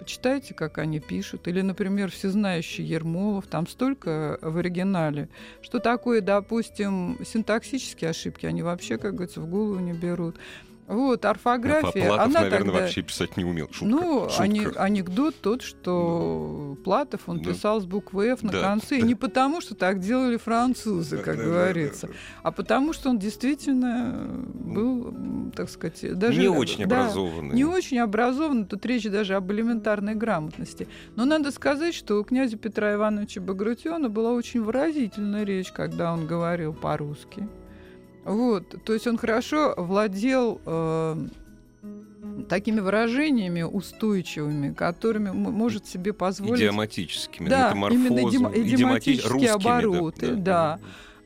Почитайте, 0.00 0.54
как 0.54 0.78
они 0.78 0.98
пишут. 0.98 1.46
Или, 1.46 1.60
например, 1.60 2.10
всезнающий 2.10 2.82
Ермолов. 2.82 3.46
Там 3.46 3.68
столько 3.68 4.40
в 4.42 4.56
оригинале. 4.56 5.28
Что 5.62 5.78
такое, 5.78 6.20
допустим, 6.20 7.18
синтаксические 7.24 8.10
ошибки, 8.10 8.46
они 8.46 8.64
вообще, 8.64 8.98
как 8.98 9.14
говорится, 9.14 9.40
в 9.40 9.48
голову 9.48 9.78
не 9.78 9.92
берут. 9.92 10.34
Вот, 10.90 11.24
орфография. 11.24 12.08
Платов, 12.08 12.26
она 12.26 12.40
наверное, 12.40 12.58
тогда... 12.58 12.80
вообще 12.80 13.02
писать 13.02 13.36
не 13.36 13.44
умел. 13.44 13.68
Шутка. 13.70 13.84
Ну, 13.84 14.28
Шутка. 14.28 14.42
Ани... 14.42 14.66
анекдот 14.76 15.36
тот, 15.40 15.62
что 15.62 16.74
ну. 16.76 16.82
Платов, 16.82 17.22
он 17.28 17.36
ну. 17.36 17.44
писал 17.44 17.80
с 17.80 17.86
буквы 17.86 18.26
F 18.26 18.42
на 18.42 18.50
да. 18.50 18.60
конце. 18.60 18.98
Да. 18.98 19.06
Не 19.06 19.14
потому, 19.14 19.60
что 19.60 19.76
так 19.76 20.00
делали 20.00 20.36
французы, 20.36 21.18
как 21.18 21.36
да, 21.36 21.44
говорится, 21.44 22.08
да, 22.08 22.12
да, 22.12 22.18
да. 22.18 22.40
а 22.42 22.52
потому, 22.52 22.92
что 22.92 23.10
он 23.10 23.20
действительно 23.20 24.42
был, 24.52 25.14
так 25.54 25.70
сказать, 25.70 26.18
даже... 26.18 26.40
Не 26.40 26.48
очень 26.48 26.88
да, 26.88 27.04
образованный. 27.04 27.54
Не 27.54 27.64
очень 27.64 27.98
образованный. 27.98 28.66
Тут 28.66 28.84
речь 28.84 29.04
даже 29.04 29.36
об 29.36 29.50
элементарной 29.52 30.16
грамотности. 30.16 30.88
Но 31.14 31.24
надо 31.24 31.52
сказать, 31.52 31.94
что 31.94 32.18
у 32.18 32.24
князя 32.24 32.56
Петра 32.56 32.94
Ивановича 32.94 33.40
Багратиона 33.40 34.08
была 34.08 34.32
очень 34.32 34.60
выразительная 34.60 35.44
речь, 35.44 35.70
когда 35.70 36.12
он 36.12 36.26
говорил 36.26 36.72
по-русски. 36.72 37.48
Вот, 38.24 38.84
то 38.84 38.92
есть 38.92 39.06
он 39.06 39.16
хорошо 39.16 39.74
владел 39.76 40.60
э, 40.64 41.16
такими 42.48 42.80
выражениями 42.80 43.62
устойчивыми, 43.62 44.72
которыми 44.72 45.30
может 45.30 45.86
себе 45.86 46.12
позволить... 46.12 46.60
Идиоматическими, 46.60 47.48
да, 47.48 47.72
именно 47.72 48.28
идиом, 48.28 48.52
идиоматические 48.54 49.52
обороты, 49.52 50.34
да. 50.34 50.78
да. 50.78 50.80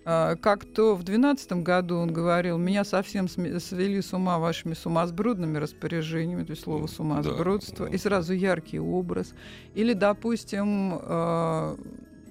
А, 0.06 0.36
как 0.36 0.66
то 0.66 0.94
в 0.94 1.02
2012 1.02 1.52
году 1.64 1.96
он 1.96 2.12
говорил, 2.12 2.58
меня 2.58 2.84
совсем 2.84 3.28
свели 3.28 4.02
с 4.02 4.12
ума 4.12 4.38
вашими 4.38 4.74
сумасбродными 4.74 5.56
распоряжениями, 5.58 6.44
то 6.44 6.50
есть 6.50 6.62
слово 6.62 6.86
сумасбродство, 6.86 7.86
да. 7.86 7.94
и 7.94 7.98
сразу 7.98 8.34
яркий 8.34 8.78
образ. 8.78 9.32
Или, 9.74 9.94
допустим, 9.94 10.98
а, 11.02 11.76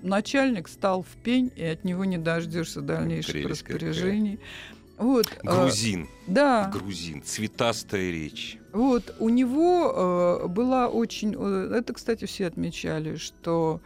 начальник 0.04 0.68
стал 0.68 1.04
в 1.04 1.24
пень, 1.24 1.52
и 1.56 1.64
от 1.64 1.84
него 1.84 2.06
не 2.06 2.18
дождешься 2.18 2.82
дальнейших 2.82 3.34
Прелесть 3.34 3.50
распоряжений. 3.50 4.38
Какая. 4.38 4.74
Вот, 4.98 5.28
грузин. 5.44 6.04
Э, 6.04 6.08
да. 6.28 6.72
Грузин. 6.72 7.24
Цветастая 7.24 8.12
речь. 8.12 8.58
Вот, 8.72 9.16
у 9.20 9.30
него 9.30 10.42
э, 10.44 10.48
была 10.48 10.88
очень... 10.88 11.34
Это, 11.74 11.94
кстати, 11.94 12.26
все 12.26 12.48
отмечали, 12.48 13.16
что 13.16 13.82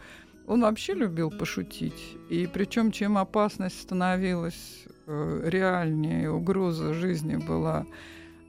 он 0.46 0.62
вообще 0.62 0.94
любил 0.94 1.30
пошутить. 1.30 2.16
И 2.30 2.46
причем, 2.46 2.92
чем 2.92 3.18
опасность 3.18 3.80
становилась 3.80 4.84
э, 5.06 5.42
реальнее, 5.46 6.30
угроза 6.30 6.94
жизни 6.94 7.36
была 7.36 7.86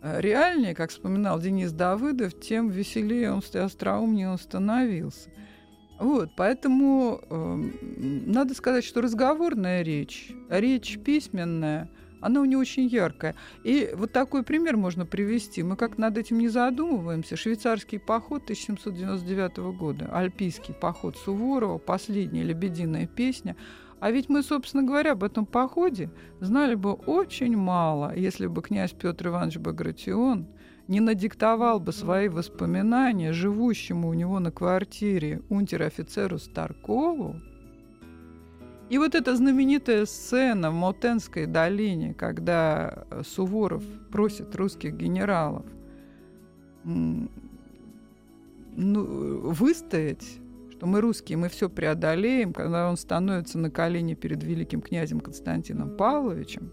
э, 0.01 0.19
реальнее, 0.21 0.75
как 0.75 0.91
вспоминал 0.91 1.39
Денис 1.39 1.71
Давыдов, 1.71 2.39
тем 2.39 2.69
веселее 2.69 3.31
он, 3.31 3.41
остроумнее 3.53 4.29
он 4.29 4.38
становился. 4.38 5.29
Вот, 6.00 6.29
поэтому 6.36 7.22
э, 7.29 7.63
надо 8.25 8.53
сказать, 8.53 8.86
что 8.86 9.01
разговорная 9.01 9.82
речь, 9.82 10.32
речь 10.50 10.98
письменная– 11.00 11.89
она 12.22 12.41
у 12.41 12.46
нее 12.46 12.58
очень 12.58 12.88
яркая. 12.88 13.36
И 13.63 13.91
вот 13.96 14.12
такой 14.12 14.44
пример 14.44 14.77
можно 14.77 15.06
привести. 15.06 15.63
Мы 15.63 15.75
как 15.75 15.98
над 15.98 16.18
этим 16.18 16.39
не 16.39 16.50
задумываемся. 16.50 17.36
Швейцарский 17.38 18.00
поход 18.00 18.44
1799 18.44 19.58
года, 19.77 20.10
альпийский 20.12 20.74
поход 20.74 21.18
Суворова, 21.18 21.77
последняя 21.77 22.44
лебединая 22.44 23.08
песня. 23.08 23.56
А 24.00 24.12
ведь 24.12 24.29
мы, 24.29 24.44
собственно 24.44 24.84
говоря, 24.84 25.12
об 25.12 25.24
этом 25.24 25.46
походе 25.46 26.10
знали 26.39 26.75
бы 26.75 26.94
очень 26.94 27.58
мало, 27.58 28.15
если 28.15 28.48
бы 28.48 28.62
князь 28.62 28.94
Петр 28.94 29.27
Иванович 29.27 29.58
Багратион 29.58 30.48
не 30.89 31.00
надиктовал 31.00 31.79
бы 31.79 31.93
свои 31.93 32.29
воспоминания 32.29 33.31
живущему 33.31 34.10
у 34.10 34.13
него 34.15 34.39
на 34.39 34.51
квартире 34.51 35.43
унтер-офицеру 35.48 36.39
Старкову, 36.39 37.36
и 38.89 38.98
вот 38.98 39.13
эта 39.13 39.36
знаменитая 39.36 40.08
сцена 40.08 40.72
в 40.72 40.74
Мотенской 40.74 41.46
долине, 41.46 42.15
когда 42.15 43.05
э, 43.12 43.22
Суворов 43.24 43.84
просит 44.12 44.55
русских 44.55 44.96
генералов 44.96 45.63
ну, 46.84 47.29
выстоять, 48.75 50.25
что 50.72 50.88
мы 50.88 51.01
русские, 51.01 51.38
мы 51.38 51.50
все 51.50 51.69
преодолеем, 51.69 52.51
когда 52.51 52.89
он 52.89 52.98
становится 52.98 53.60
на 53.60 53.69
колени 53.69 54.15
перед 54.15 54.43
великим 54.43 54.81
князем 54.81 55.19
Константином 55.19 55.96
Павловичем 55.96 56.72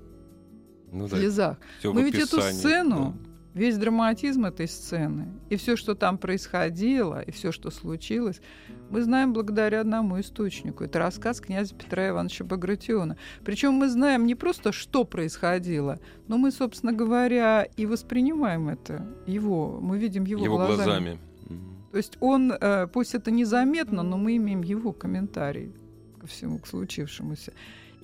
ну, 0.91 1.05
в 1.05 1.11
да, 1.11 1.19
слезах. 1.19 1.59
Мы 1.85 2.03
ведь 2.03 2.15
эту 2.15 2.41
сцену 2.41 3.15
весь 3.57 3.79
драматизм 3.79 4.45
этой 4.45 4.69
сцены 4.69 5.29
и 5.49 5.57
все, 5.57 5.77
что 5.77 5.95
там 5.95 6.19
происходило, 6.19 7.23
и 7.23 7.31
все, 7.31 7.53
что 7.53 7.71
случилось, 7.71 8.43
мы 8.91 9.03
знаем 9.03 9.33
благодаря 9.33 9.81
одному 9.81 10.21
источнику. 10.21 10.85
Это 10.85 10.99
рассказ 10.99 11.41
князя 11.41 11.75
Петра 11.75 12.11
Ивановича 12.11 12.45
Багратиона. 12.45 13.17
Причем 13.45 13.73
мы 13.73 13.89
знаем 13.89 14.27
не 14.27 14.35
просто, 14.35 14.73
что 14.73 15.05
происходило, 15.05 15.99
но 16.29 16.37
мы, 16.37 16.53
собственно 16.53 16.93
говоря, 16.93 17.67
и 17.77 17.87
воспринимаем 17.87 18.69
это 18.69 19.07
его. 19.27 19.81
Мы 19.81 19.99
видим 19.99 20.25
его, 20.25 20.45
его 20.45 20.57
глазами. 20.57 20.77
глазами. 20.77 21.19
То 21.93 21.97
есть 21.97 22.19
он, 22.21 22.53
э, 22.53 22.89
пусть 22.89 23.15
это 23.15 23.31
незаметно, 23.31 24.03
но 24.03 24.19
мы 24.19 24.37
имеем 24.37 24.61
его 24.61 24.93
комментарий 24.93 25.73
ко 26.21 26.27
всему, 26.27 26.59
к 26.59 26.67
случившемуся. 26.67 27.55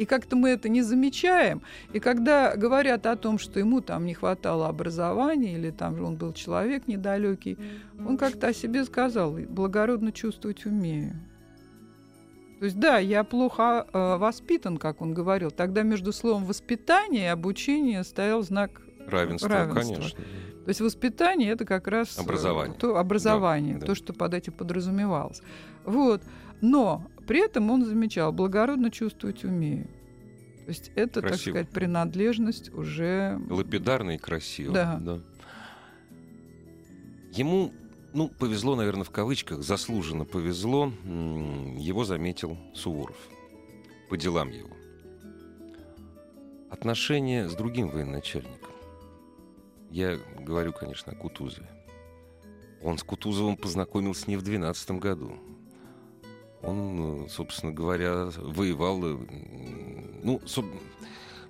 И 0.02 0.04
как-то 0.04 0.34
мы 0.34 0.48
это 0.50 0.68
не 0.68 0.82
замечаем. 0.82 1.62
И 1.92 2.00
когда 2.00 2.56
говорят 2.56 3.06
о 3.06 3.14
том, 3.14 3.38
что 3.38 3.60
ему 3.60 3.80
там 3.80 4.04
не 4.04 4.14
хватало 4.14 4.66
образования, 4.66 5.54
или 5.54 5.70
там 5.70 5.96
же 5.96 6.02
он 6.02 6.16
был 6.16 6.32
человек 6.32 6.88
недалекий, 6.88 7.56
он 8.04 8.16
как-то 8.16 8.48
о 8.48 8.52
себе 8.52 8.84
сказал, 8.84 9.30
благородно 9.30 10.10
чувствовать 10.10 10.66
умею. 10.66 11.12
То 12.58 12.64
есть, 12.64 12.78
да, 12.78 12.98
я 12.98 13.22
плохо 13.22 13.86
э, 13.92 14.16
воспитан, 14.16 14.76
как 14.76 15.02
он 15.02 15.14
говорил. 15.14 15.52
Тогда 15.52 15.82
между 15.82 16.12
словом 16.12 16.46
воспитание 16.46 17.24
и 17.24 17.28
обучение 17.28 18.02
стоял 18.02 18.42
знак 18.42 18.82
равенства, 19.06 19.48
равенства. 19.48 19.94
конечно. 19.94 20.20
То 20.64 20.68
есть 20.68 20.80
воспитание 20.80 21.50
это 21.50 21.64
как 21.64 21.86
раз 21.86 22.18
э, 22.18 22.20
образование, 22.20 22.76
то, 22.76 22.96
образование, 22.96 23.78
да, 23.78 23.86
то, 23.86 23.94
что 23.94 24.12
под 24.12 24.34
этим 24.34 24.52
подразумевалось. 24.52 25.42
Вот. 25.84 26.22
Но 26.60 27.04
при 27.32 27.40
этом 27.40 27.70
он 27.70 27.82
замечал, 27.86 28.30
благородно 28.30 28.90
чувствовать 28.90 29.42
умею. 29.42 29.86
То 30.66 30.68
есть 30.68 30.92
это, 30.96 31.22
красиво. 31.22 31.30
так 31.30 31.40
сказать, 31.40 31.68
принадлежность 31.70 32.68
уже... 32.74 33.40
Лапидарно 33.48 34.16
и 34.16 34.18
красиво. 34.18 34.74
Да. 34.74 34.98
да. 35.00 35.18
Ему, 37.32 37.72
ну, 38.12 38.28
повезло, 38.28 38.76
наверное, 38.76 39.04
в 39.04 39.10
кавычках, 39.10 39.62
заслуженно 39.62 40.26
повезло, 40.26 40.92
его 41.06 42.04
заметил 42.04 42.58
Суворов. 42.74 43.16
По 44.10 44.18
делам 44.18 44.50
его. 44.50 44.76
Отношения 46.68 47.48
с 47.48 47.54
другим 47.54 47.88
военачальником. 47.88 48.72
Я 49.90 50.18
говорю, 50.38 50.74
конечно, 50.74 51.12
о 51.12 51.16
Кутузове. 51.16 51.70
Он 52.82 52.98
с 52.98 53.02
Кутузовым 53.02 53.56
познакомился 53.56 54.28
не 54.28 54.36
в 54.36 54.42
12 54.42 54.90
году, 54.90 55.38
он, 56.62 57.26
собственно 57.28 57.72
говоря, 57.72 58.30
воевал. 58.36 59.04
Э, 59.04 59.18
ну, 60.22 60.40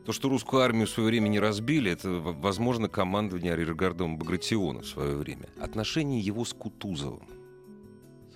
то, 0.04 0.12
что 0.12 0.28
русскую 0.28 0.62
армию 0.62 0.86
в 0.86 0.90
свое 0.90 1.08
время 1.08 1.28
не 1.28 1.38
разбили, 1.38 1.92
это, 1.92 2.10
возможно, 2.10 2.88
командование 2.88 3.52
арьергардом 3.52 4.18
Багратиона 4.18 4.80
в 4.80 4.86
свое 4.86 5.16
время. 5.16 5.48
Отношения 5.60 6.18
его 6.18 6.44
с 6.44 6.52
Кутузовым. 6.52 7.28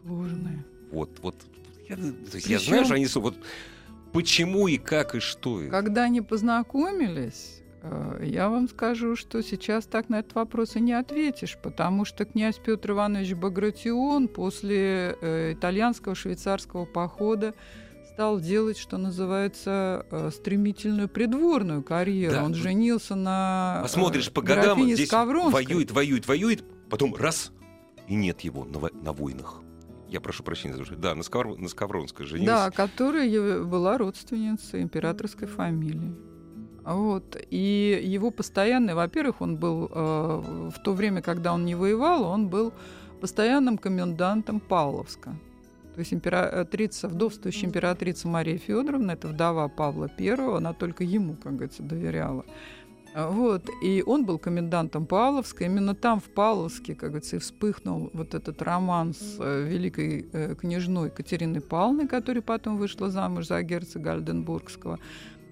Сложные. 0.01 0.65
Вот, 0.93 1.19
вот. 1.23 1.35
Я, 1.89 1.97
я 2.47 2.59
знаю, 2.59 2.85
что 2.85 2.95
они... 2.95 3.07
Вот, 3.07 3.37
почему 4.13 4.69
и 4.69 4.77
как 4.79 5.15
и 5.15 5.21
что. 5.21 5.61
Когда 5.69 6.05
они 6.05 6.21
познакомились, 6.21 7.63
я 8.23 8.49
вам 8.49 8.69
скажу, 8.69 9.17
что 9.17 9.43
сейчас 9.43 9.87
так 9.87 10.09
на 10.09 10.21
этот 10.21 10.35
вопрос 10.35 10.77
и 10.77 10.81
не 10.81 10.93
ответишь, 10.93 11.57
потому 11.63 12.05
что 12.05 12.25
князь 12.25 12.59
Петр 12.59 12.93
Иванович 12.93 13.35
Багратион 13.35 14.29
после 14.29 15.17
э, 15.21 15.53
итальянского 15.53 16.15
швейцарского 16.15 16.85
похода 16.85 17.55
стал 18.13 18.41
делать, 18.41 18.79
что 18.79 18.97
называется, 18.97 20.07
э, 20.11 20.31
стремительную 20.33 21.09
придворную 21.09 21.83
карьеру. 21.83 22.35
Да. 22.35 22.45
Он 22.45 22.55
женился 22.55 23.15
на 23.15 23.81
Посмотришь 23.83 24.31
по 24.31 24.43
годам, 24.43 24.83
здесь 24.83 25.13
воюет, 25.13 25.91
воюет, 25.91 26.27
воюет, 26.27 26.65
потом 26.89 27.15
раз, 27.15 27.53
и 28.09 28.15
нет 28.15 28.41
его 28.41 28.65
на, 28.65 28.81
на 29.03 29.13
войнах. 29.13 29.61
Я 30.09 30.21
прошу 30.21 30.45
прощения 30.45 30.77
за 30.77 30.97
Да, 30.97 31.15
на, 31.15 31.23
Скавр... 31.23 31.59
на 31.59 31.69
Скавронской 31.69 32.27
женился. 32.27 32.55
Да, 32.55 32.71
которая 32.71 33.63
была 33.65 33.99
родственницей 33.99 34.83
императорской 34.83 35.47
фамилии. 35.47 36.15
Вот. 36.87 37.37
И 37.51 38.01
его 38.05 38.31
постоянный, 38.31 38.95
во-первых, 38.95 39.41
он 39.41 39.57
был 39.57 39.91
э, 39.93 40.71
в 40.71 40.79
то 40.85 40.93
время, 40.93 41.21
когда 41.21 41.53
он 41.53 41.65
не 41.65 41.75
воевал, 41.75 42.23
он 42.23 42.49
был 42.49 42.73
постоянным 43.21 43.77
комендантом 43.77 44.61
Павловска. 44.61 45.37
То 45.95 46.01
есть 46.01 46.13
императрица, 46.13 47.09
вдовствующая 47.09 47.69
императрица 47.69 48.29
Мария 48.29 48.59
Федоровна, 48.59 49.13
это 49.13 49.29
вдова 49.29 49.67
Павла 49.69 50.11
I, 50.19 50.57
она 50.57 50.75
только 50.75 51.03
ему, 51.03 51.35
как 51.43 51.55
говорится, 51.57 51.83
доверяла. 51.83 52.45
Вот. 53.17 53.69
И 53.83 54.05
он 54.07 54.27
был 54.27 54.39
комендантом 54.39 55.07
Павловска. 55.07 55.65
Именно 55.65 55.95
там, 55.95 56.21
в 56.21 56.25
Павловске, 56.25 56.95
как 56.95 57.11
говорится, 57.11 57.37
и 57.37 57.39
вспыхнул 57.39 58.11
вот 58.13 58.35
этот 58.35 58.61
роман 58.63 59.15
с 59.15 59.39
э, 59.41 59.63
великой 59.63 60.29
э, 60.33 60.55
княжной 60.55 61.11
Катериной 61.11 61.63
Павловной, 61.63 62.07
которая 62.07 62.43
потом 62.43 62.77
вышла 62.77 63.11
замуж 63.11 63.47
за 63.47 63.63
герцога 63.63 64.13
Альденбургского. 64.13 64.99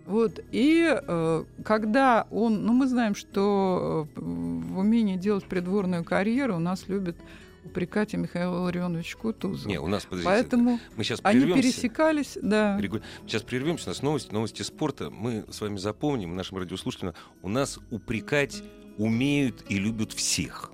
Вот. 0.06 0.40
И 0.52 0.86
э, 0.86 1.44
когда 1.64 2.26
он, 2.30 2.64
ну 2.64 2.72
мы 2.72 2.86
знаем, 2.86 3.14
что 3.14 4.06
э, 4.16 4.20
в 4.20 4.78
умении 4.78 5.16
делать 5.16 5.44
придворную 5.44 6.04
карьеру 6.04 6.56
у 6.56 6.60
нас 6.60 6.88
любят 6.88 7.16
упрекать 7.64 8.12
и 8.12 8.16
Михаил 8.16 8.52
Ларионович 8.52 9.16
Кутузов. 9.16 9.66
Не, 9.66 9.80
у 9.80 9.86
нас, 9.86 10.04
подождите, 10.04 10.28
Поэтому 10.28 10.78
мы 10.96 11.04
сейчас 11.04 11.20
они 11.22 11.52
пересекались, 11.52 12.38
да. 12.40 12.78
Сейчас 13.26 13.42
прервемся, 13.42 13.86
у 13.86 13.90
нас 13.90 14.02
новости, 14.02 14.32
новости 14.32 14.62
спорта. 14.62 15.10
Мы 15.10 15.44
с 15.50 15.60
вами 15.60 15.78
запомним, 15.78 16.36
нашим 16.36 16.58
радиослушателям, 16.58 17.14
у 17.42 17.48
нас 17.48 17.78
упрекать 17.90 18.62
умеют 18.98 19.64
и 19.68 19.78
любят 19.78 20.12
всех. 20.12 20.70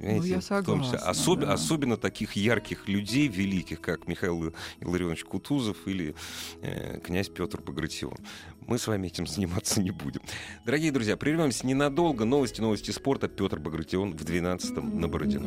Понимаете, 0.00 0.40
ну, 0.50 0.56
я 0.56 0.62
в 0.62 0.64
том 0.64 0.82
числе. 0.82 0.98
согласна, 0.98 1.32
Особ- 1.32 1.40
да. 1.46 1.52
Особенно 1.52 1.96
таких 1.98 2.34
ярких 2.34 2.88
людей, 2.88 3.28
великих, 3.28 3.80
как 3.82 4.08
Михаил 4.08 4.54
Илларионович 4.80 5.24
Кутузов 5.24 5.76
или 5.86 6.14
э, 6.62 7.00
князь 7.04 7.28
Петр 7.28 7.60
Багратион. 7.60 8.16
Мы 8.66 8.78
с 8.78 8.86
вами 8.86 9.08
этим 9.08 9.26
заниматься 9.26 9.80
не 9.82 9.90
будем. 9.90 10.22
Дорогие 10.64 10.90
друзья, 10.90 11.16
прервемся 11.16 11.66
ненадолго. 11.66 12.24
Новости, 12.24 12.60
новости 12.60 12.90
спорта. 12.92 13.28
Петр 13.28 13.58
Багратион 13.58 14.12
в 14.16 14.22
12-м 14.22 14.98
на 14.98 15.08
Бородино. 15.08 15.46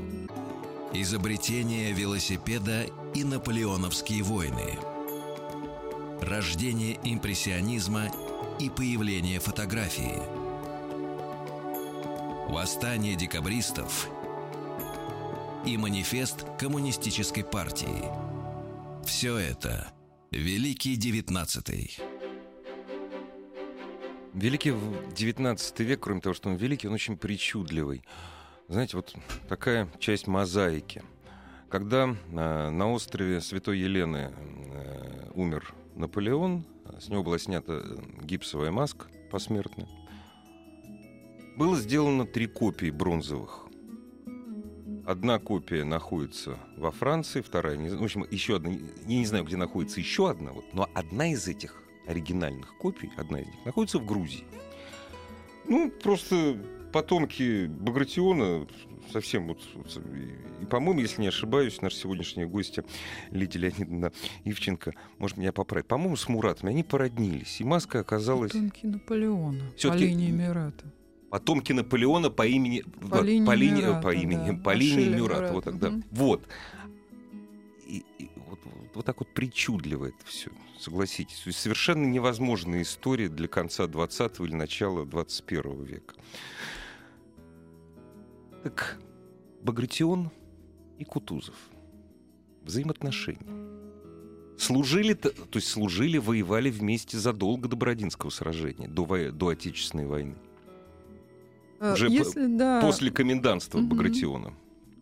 Изобретение 0.94 1.92
велосипеда 1.92 2.86
и 3.16 3.24
наполеоновские 3.24 4.22
войны. 4.22 4.78
Рождение 6.22 7.00
импрессионизма 7.04 8.12
и 8.60 8.70
появление 8.70 9.40
фотографии. 9.40 10.22
Восстание 12.50 13.16
декабристов 13.16 14.08
и 15.66 15.78
манифест 15.78 16.46
коммунистической 16.60 17.44
партии. 17.44 18.04
Все 19.06 19.38
это 19.38 19.92
Великий 20.32 20.96
Девятнадцатый. 20.96 21.98
Великий 24.34 24.74
19 25.16 25.80
век, 25.82 26.00
кроме 26.02 26.20
того, 26.20 26.34
что 26.34 26.50
он 26.50 26.56
великий, 26.56 26.88
он 26.88 26.94
очень 26.96 27.18
причудливый. 27.18 28.04
Знаете, 28.68 28.98
вот 28.98 29.16
такая 29.48 29.88
часть 30.00 30.26
мозаики. 30.28 31.04
Когда 31.70 32.08
э, 32.08 32.70
на 32.70 32.92
острове 32.92 33.42
Святой 33.42 33.80
Елены 33.80 34.34
э, 34.34 35.32
умер 35.36 35.74
Наполеон, 35.96 36.66
с 37.00 37.10
него 37.10 37.24
была 37.24 37.38
снята 37.38 37.74
э, 37.74 37.98
гипсовая 38.24 38.72
маска 38.72 39.06
посмертная, 39.32 39.88
было 41.56 41.78
сделано 41.78 42.26
три 42.26 42.48
копии 42.48 42.90
бронзовых. 42.90 43.63
Одна 45.06 45.38
копия 45.38 45.84
находится 45.84 46.58
во 46.78 46.92
Франции, 46.92 47.42
вторая, 47.42 47.76
не, 47.76 47.90
в 47.90 48.02
общем, 48.02 48.26
еще 48.32 48.56
одна, 48.56 48.72
я 48.72 48.80
не 49.18 49.26
знаю, 49.26 49.44
где 49.44 49.58
находится 49.58 50.00
еще 50.00 50.30
одна, 50.30 50.52
вот, 50.54 50.66
но 50.74 50.90
одна 50.94 51.32
из 51.32 51.46
этих 51.48 51.84
оригинальных 52.08 52.78
копий, 52.78 53.12
одна 53.18 53.42
из 53.42 53.48
них 53.48 53.66
находится 53.66 54.00
в 54.00 54.06
Грузии. 54.06 54.46
Ну, 55.68 55.92
просто 55.92 56.58
потомки 56.94 57.66
Багратиона 57.68 58.66
совсем 59.12 59.48
вот, 59.48 59.60
и, 60.62 60.66
по-моему, 60.66 61.02
если 61.02 61.22
не 61.22 61.28
ошибаюсь, 61.28 61.82
наша 61.82 61.98
сегодняшняя 61.98 62.46
гостья 62.46 62.86
Лидия 63.30 63.60
Леонидовна 63.60 64.14
Ивченко, 64.46 64.94
может 65.18 65.36
меня 65.36 65.52
поправить, 65.52 65.88
по-моему, 65.88 66.16
с 66.16 66.30
Муратами, 66.30 66.72
они 66.72 66.84
породнились, 66.84 67.60
и 67.60 67.66
маска 67.66 68.00
оказалась... 68.00 68.54
Потомки 68.54 68.86
Наполеона. 68.86 69.64
Всё-таки- 69.76 70.06
По 70.06 70.08
линии 70.08 70.30
Эмирата. 70.32 70.86
Потомки 71.34 71.74
Наполеона 71.74 72.30
по 72.30 72.46
имени... 72.46 72.84
По 73.10 73.24
линии 73.24 73.44
по 73.44 73.56
линии, 73.56 73.82
Мюрата, 73.82 74.02
по 74.04 74.14
имени, 74.14 74.52
да. 74.52 74.64
по 74.64 74.74
линии 74.76 75.02
Ашеля 75.02 75.18
Мюрата, 75.18 75.42
Мюрата, 75.42 75.54
вот 75.56 75.64
тогда. 75.64 75.90
мгм. 75.90 76.04
Вот. 76.12 76.48
И, 77.88 78.06
и 78.20 78.30
вот, 78.36 78.60
вот- 78.64 78.92
вот 78.94 79.04
так 79.04 79.20
вот 79.20 79.34
причудливо 79.34 80.10
это 80.10 80.26
все, 80.26 80.52
согласитесь. 80.78 81.40
То 81.40 81.48
есть 81.48 81.58
совершенно 81.58 82.06
невозможная 82.06 82.84
история 82.84 83.30
для 83.30 83.48
конца 83.48 83.88
20 83.88 84.42
или 84.42 84.54
начала 84.54 85.08
21 85.08 85.84
века. 85.86 86.14
Так, 88.62 89.00
Багратион 89.64 90.30
и 91.00 91.04
Кутузов. 91.04 91.56
Взаимоотношения. 92.62 93.42
Служили, 94.60 95.16
то 95.16 95.32
есть 95.56 95.68
служили, 95.68 96.20
воевали 96.20 96.70
вместе 96.70 97.18
задолго 97.18 97.68
до 97.68 97.76
Бородинского 97.76 98.30
сражения, 98.30 98.88
до, 98.88 99.32
до 99.32 99.48
Отечественной 99.48 100.06
войны. 100.06 100.36
Э, 101.84 101.94
Уже 101.94 102.08
по- 102.08 102.12
Если, 102.12 102.46
да, 102.58 102.80
После 102.82 103.12
комендантства 103.12 103.80
Мгм. 103.80 103.90
Багратиона. 103.90 104.54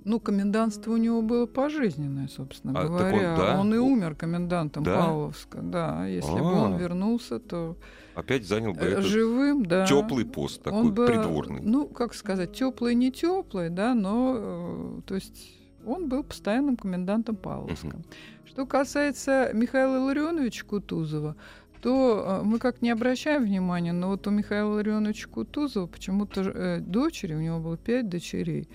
Ну, 0.04 0.20
комендантство 0.20 0.94
у 0.94 0.98
него 0.98 1.22
было 1.22 1.46
пожизненное, 1.46 2.28
собственно 2.28 2.74
А, 2.74 2.82
так 2.82 2.90
он, 2.92 2.98
говоря. 2.98 3.38
да? 3.38 3.60
Он 3.60 3.72
и 3.74 3.78
умер 3.78 4.16
комендантом 4.16 4.84
Да? 4.84 4.96
Павловска. 5.00 5.60
Да, 5.62 6.08
если 6.08 6.32
бы 6.40 6.50
А. 6.50 6.64
он 6.64 6.78
вернулся, 6.78 7.38
то 7.40 7.78
Опять 8.16 8.48
занял 8.48 8.74
бы 8.74 8.80
э, 8.82 8.94
этот 8.94 9.06
живым, 9.06 9.64
да. 9.64 9.86
теплый 9.86 10.26
пост, 10.26 10.64
такой 10.64 10.80
он 10.80 10.94
бы, 10.96 11.06
придворный. 11.06 11.62
Ну, 11.62 11.86
как 11.88 12.16
сказать, 12.16 12.52
теплый, 12.54 12.96
не 12.96 13.12
теплый, 13.12 13.70
да, 13.70 13.94
но, 13.94 14.34
э, 14.38 15.02
то 15.06 15.14
есть, 15.14 15.54
он 15.86 16.10
был 16.10 16.24
постоянным 16.24 16.78
комендантом 16.78 17.36
Павловска. 17.36 17.88
Мгм. 17.88 18.04
Что 18.46 18.66
касается 18.66 19.52
Михаила 19.54 19.98
Илларионовича 19.98 20.66
Кутузова, 20.66 21.36
то 21.82 22.42
э, 22.42 22.46
мы 22.46 22.60
как 22.60 22.82
не 22.82 22.92
обращаем 22.92 23.44
внимания, 23.44 23.92
но 23.92 24.10
вот 24.10 24.28
у 24.28 24.30
Михаила 24.30 24.76
Илларионовича 24.76 25.28
Кутузова 25.28 25.88
почему-то 25.88 26.42
э, 26.42 26.80
дочери, 26.80 27.34
у 27.34 27.42
него 27.42 27.60
было 27.60 27.78
пять 27.78 28.08
дочерей, 28.08 28.70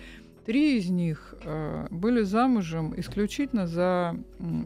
три 0.44 0.78
из 0.78 0.90
них 0.90 1.34
э, 1.42 1.86
были 1.90 2.22
замужем 2.22 2.98
исключительно 2.98 3.66
за 3.66 4.16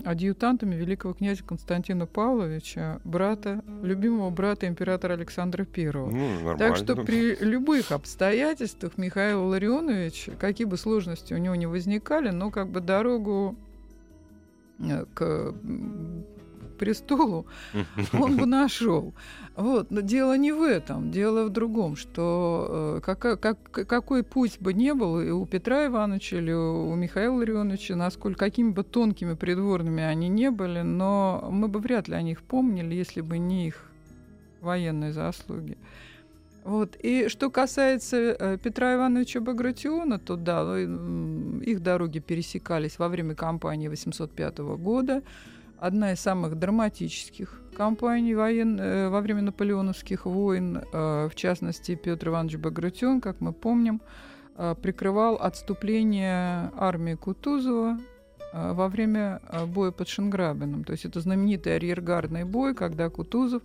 адъютантами 0.04 0.74
великого 0.74 1.14
князя 1.14 1.42
Константина 1.44 2.06
Павловича, 2.06 3.00
брата, 3.04 3.62
любимого 3.82 4.30
брата 4.30 4.66
императора 4.66 5.14
Александра 5.14 5.64
Первого. 5.64 6.10
Ну, 6.10 6.34
нормально. 6.34 6.58
Так 6.58 6.76
что 6.76 6.96
при 6.96 7.34
любых 7.36 7.92
обстоятельствах 7.92 8.96
Михаил 8.96 9.44
Ларионович, 9.46 10.30
какие 10.38 10.66
бы 10.66 10.76
сложности 10.76 11.34
у 11.34 11.38
него 11.38 11.54
не 11.54 11.66
возникали, 11.66 12.30
но 12.30 12.50
как 12.50 12.68
бы 12.68 12.80
дорогу 12.80 13.56
к 15.14 15.54
престолу 16.80 17.46
он 18.12 18.36
бы 18.36 18.46
нашел. 18.46 19.12
Вот. 19.56 19.90
Но 19.90 20.00
дело 20.00 20.36
не 20.38 20.52
в 20.52 20.62
этом, 20.62 21.10
дело 21.10 21.44
в 21.44 21.50
другом, 21.50 21.96
что 21.96 22.96
э, 22.96 23.00
кака- 23.04 23.36
как, 23.36 23.58
какой 23.70 24.22
путь 24.22 24.58
бы 24.60 24.72
не 24.72 24.94
был 24.94 25.20
и 25.20 25.30
у 25.30 25.44
Петра 25.44 25.86
Ивановича 25.86 26.38
или 26.38 26.52
у 26.52 26.94
Михаила 26.94 27.36
Ларионовича, 27.36 27.96
насколько 27.96 28.38
какими 28.46 28.70
бы 28.70 28.82
тонкими 28.82 29.34
придворными 29.34 30.02
они 30.02 30.28
не 30.28 30.50
были, 30.50 30.80
но 30.80 31.48
мы 31.52 31.68
бы 31.68 31.80
вряд 31.80 32.08
ли 32.08 32.14
о 32.14 32.22
них 32.22 32.42
помнили, 32.42 32.94
если 32.94 33.20
бы 33.20 33.38
не 33.38 33.66
их 33.66 33.90
военные 34.62 35.12
заслуги. 35.12 35.76
Вот. 36.64 36.96
И 37.02 37.28
что 37.28 37.50
касается 37.50 38.16
э, 38.16 38.58
Петра 38.62 38.94
Ивановича 38.94 39.40
Багратиона, 39.40 40.18
то 40.18 40.36
да, 40.36 40.78
их 40.78 41.80
дороги 41.82 42.20
пересекались 42.20 42.98
во 42.98 43.08
время 43.08 43.34
кампании 43.34 43.88
805 43.88 44.58
года. 44.58 45.22
Одна 45.80 46.12
из 46.12 46.20
самых 46.20 46.58
драматических 46.58 47.58
кампаний 47.74 48.34
воен... 48.34 48.78
э, 48.78 49.08
во 49.08 49.22
время 49.22 49.40
наполеоновских 49.40 50.26
войн, 50.26 50.76
э, 50.76 51.28
в 51.32 51.34
частности, 51.34 51.94
Петр 51.94 52.28
Иванович 52.28 52.56
Багратион, 52.56 53.22
как 53.22 53.40
мы 53.40 53.54
помним, 53.54 54.02
э, 54.58 54.74
прикрывал 54.82 55.36
отступление 55.36 56.70
армии 56.76 57.14
Кутузова 57.14 57.98
во 58.52 58.88
время 58.88 59.40
боя 59.68 59.92
под 59.92 60.08
Шенграбином. 60.08 60.84
То 60.84 60.92
есть 60.92 61.04
это 61.04 61.20
знаменитый 61.20 61.76
арьергардный 61.76 62.44
бой, 62.44 62.74
когда 62.74 63.08
Кутузов 63.08 63.62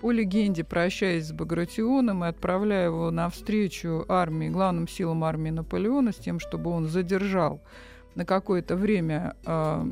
по 0.00 0.12
легенде, 0.12 0.62
прощаясь 0.62 1.26
с 1.28 1.32
Багратионом 1.32 2.22
и 2.22 2.28
отправляя 2.28 2.84
его 2.84 3.10
навстречу 3.10 4.04
армии, 4.08 4.50
главным 4.50 4.86
силам 4.86 5.24
армии 5.24 5.50
Наполеона, 5.50 6.12
с 6.12 6.16
тем, 6.16 6.38
чтобы 6.38 6.70
он 6.70 6.86
задержал 6.86 7.60
на 8.16 8.24
какое-то 8.24 8.76
время 8.76 9.36
э, 9.44 9.84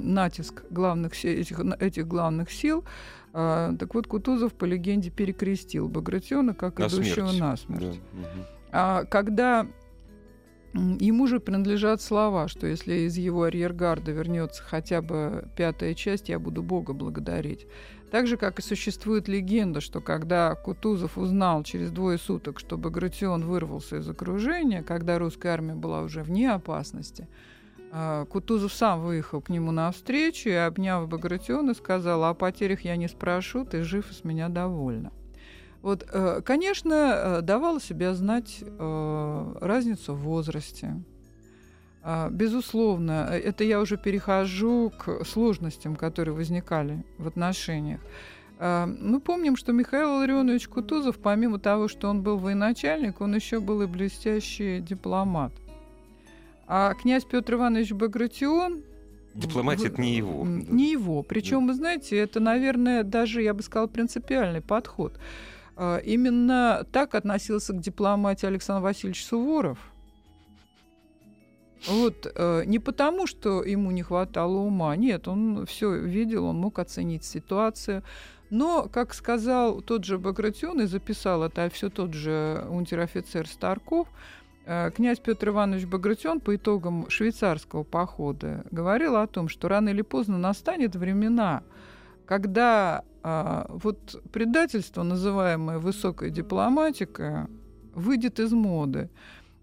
натиск 0.00 0.62
главных, 0.70 1.24
этих, 1.24 1.58
этих 1.80 2.06
главных 2.06 2.52
сил, 2.52 2.84
э, 3.32 3.72
так 3.78 3.94
вот 3.94 4.06
Кутузов 4.06 4.52
по 4.52 4.66
легенде 4.66 5.10
перекрестил 5.10 5.88
Багратиона 5.88 6.54
как 6.54 6.78
На 6.78 6.86
идущего 6.86 7.28
смерть. 7.28 7.40
насмерть. 7.40 8.00
Да, 8.12 8.18
мгм. 8.18 8.46
А 8.72 9.04
когда 9.04 9.66
ему 10.74 11.26
же 11.26 11.40
принадлежат 11.40 12.00
слова, 12.00 12.46
что 12.48 12.66
если 12.66 12.94
из 13.00 13.16
его 13.16 13.44
арьергарда 13.44 14.12
вернется 14.12 14.62
хотя 14.62 15.02
бы 15.02 15.48
пятая 15.56 15.94
часть, 15.94 16.28
я 16.28 16.38
буду 16.38 16.62
Бога 16.62 16.92
благодарить. 16.92 17.66
Так 18.10 18.26
же, 18.26 18.36
как 18.36 18.58
и 18.58 18.62
существует 18.62 19.28
легенда, 19.28 19.80
что 19.80 20.00
когда 20.00 20.54
Кутузов 20.54 21.16
узнал 21.16 21.62
через 21.62 21.90
двое 21.90 22.18
суток, 22.18 22.58
что 22.58 22.76
Багратион 22.76 23.44
вырвался 23.44 23.98
из 23.98 24.08
окружения, 24.08 24.82
когда 24.82 25.18
русская 25.18 25.50
армия 25.50 25.74
была 25.74 26.02
уже 26.02 26.22
вне 26.22 26.50
опасности, 26.52 27.28
Кутузов 28.28 28.72
сам 28.72 29.00
выехал 29.00 29.40
к 29.40 29.48
нему 29.48 29.72
навстречу 29.72 30.48
и, 30.48 30.52
обняв 30.52 31.08
Багратиона, 31.08 31.74
сказал, 31.74 32.24
о 32.24 32.34
потерях 32.34 32.82
я 32.82 32.96
не 32.96 33.08
спрошу, 33.08 33.64
ты 33.64 33.82
жив 33.82 34.10
и 34.10 34.14
с 34.14 34.22
меня 34.22 34.48
довольна. 34.48 35.10
Вот, 35.82 36.06
э, 36.12 36.42
конечно, 36.44 36.94
э, 36.94 37.40
давала 37.42 37.80
себя 37.80 38.14
знать 38.14 38.58
э, 38.60 39.54
разницу 39.60 40.14
в 40.14 40.20
возрасте. 40.20 41.02
А, 42.02 42.28
Безусловно, 42.30 43.28
это 43.30 43.64
я 43.64 43.80
уже 43.80 43.96
перехожу 43.96 44.90
к 44.90 45.24
сложностям, 45.24 45.96
которые 45.96 46.34
возникали 46.34 47.04
в 47.18 47.26
отношениях. 47.26 48.00
А, 48.58 48.86
Мы 48.86 49.20
помним, 49.20 49.56
что 49.56 49.72
Михаил 49.72 50.16
Ларионович 50.16 50.68
Кутузов, 50.68 51.18
помимо 51.18 51.58
того, 51.58 51.88
что 51.88 52.08
он 52.08 52.22
был 52.22 52.38
военачальник, 52.38 53.20
он 53.20 53.34
еще 53.34 53.60
был 53.60 53.82
и 53.82 53.86
блестящий 53.86 54.80
дипломат. 54.80 55.52
А 56.72 56.94
князь 56.94 57.24
Петр 57.24 57.54
Иванович 57.54 57.90
Багратион 57.94 58.84
Дипломатия 59.34 59.88
это 59.88 60.00
не 60.00 60.14
его. 60.14 60.46
Не 60.46 60.92
его. 60.92 61.24
Причем, 61.24 61.66
вы 61.66 61.74
знаете, 61.74 62.16
это, 62.16 62.38
наверное, 62.38 63.02
даже, 63.02 63.42
я 63.42 63.54
бы 63.54 63.62
сказала, 63.64 63.88
принципиальный 63.88 64.60
подход. 64.60 65.18
А, 65.74 65.98
Именно 65.98 66.86
так 66.92 67.16
относился 67.16 67.72
к 67.72 67.80
дипломатии 67.80 68.46
Александр 68.46 68.84
Васильевич 68.84 69.24
Суворов. 69.24 69.78
Вот 71.88 72.30
э, 72.32 72.62
не 72.66 72.78
потому, 72.78 73.26
что 73.26 73.64
ему 73.64 73.90
не 73.90 74.02
хватало 74.02 74.58
ума, 74.58 74.94
нет, 74.94 75.26
он 75.26 75.66
все 75.66 75.96
видел, 75.96 76.44
он 76.44 76.56
мог 76.56 76.78
оценить 76.78 77.24
ситуацию. 77.24 78.04
Но, 78.50 78.88
как 78.92 79.14
сказал 79.14 79.80
тот 79.80 80.04
же 80.04 80.18
Багратион 80.18 80.82
и 80.82 80.86
записал 80.86 81.42
это 81.42 81.68
все 81.70 81.88
тот 81.88 82.14
же 82.14 82.64
унтер-офицер 82.68 83.48
Старков, 83.48 84.08
князь 84.64 85.18
Петр 85.18 85.48
Иванович 85.48 85.86
Багратион 85.86 86.40
по 86.40 86.54
итогам 86.54 87.08
швейцарского 87.10 87.82
похода 87.82 88.64
говорил 88.70 89.16
о 89.16 89.26
том, 89.26 89.48
что 89.48 89.68
рано 89.68 89.88
или 89.88 90.02
поздно 90.02 90.38
настанет 90.38 90.94
времена, 90.96 91.62
когда 92.26 93.04
а, 93.22 93.66
вот 93.68 94.22
предательство, 94.32 95.02
называемое 95.02 95.78
высокой 95.78 96.30
дипломатикой, 96.30 97.46
выйдет 97.94 98.40
из 98.40 98.52
моды. 98.52 99.10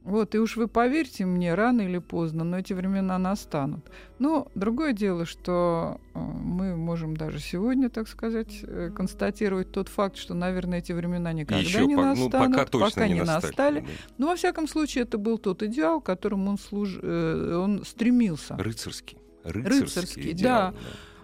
Вот, 0.07 0.35
и 0.35 0.37
уж 0.39 0.55
вы 0.55 0.69
поверьте 0.69 1.25
мне, 1.25 1.53
рано 1.53 1.81
или 1.81 1.97
поздно, 1.97 2.45
но 2.45 2.59
эти 2.59 2.71
времена 2.71 3.17
настанут. 3.17 3.85
Но 4.19 4.47
другое 4.55 4.93
дело, 4.93 5.25
что 5.25 5.99
э, 6.13 6.17
мы 6.19 6.77
можем 6.77 7.17
даже 7.17 7.41
сегодня, 7.41 7.89
так 7.89 8.07
сказать, 8.07 8.59
э, 8.63 8.89
констатировать 8.95 9.73
тот 9.73 9.89
факт, 9.89 10.15
что, 10.15 10.33
наверное, 10.33 10.79
эти 10.79 10.93
времена 10.93 11.33
никогда 11.33 11.57
Еще 11.57 11.85
не 11.85 11.97
по- 11.97 12.03
ну, 12.03 12.07
настанут, 12.29 12.55
пока 12.57 12.65
точно 12.65 13.05
не 13.05 13.15
не 13.15 13.23
настали, 13.23 13.81
да. 13.81 13.85
Но, 14.17 14.27
во 14.27 14.37
всяком 14.37 14.69
случае, 14.69 15.03
это 15.03 15.17
был 15.17 15.37
тот 15.39 15.61
идеал, 15.63 15.99
к 15.99 16.05
которому 16.05 16.51
он, 16.51 16.57
служ... 16.57 16.97
э, 17.01 17.59
он 17.61 17.83
стремился. 17.83 18.55
Рыцарский. 18.55 19.17
Рыцарский, 19.43 19.81
Рыцарский, 19.81 20.23
да. 20.23 20.29
идеал, 20.31 20.73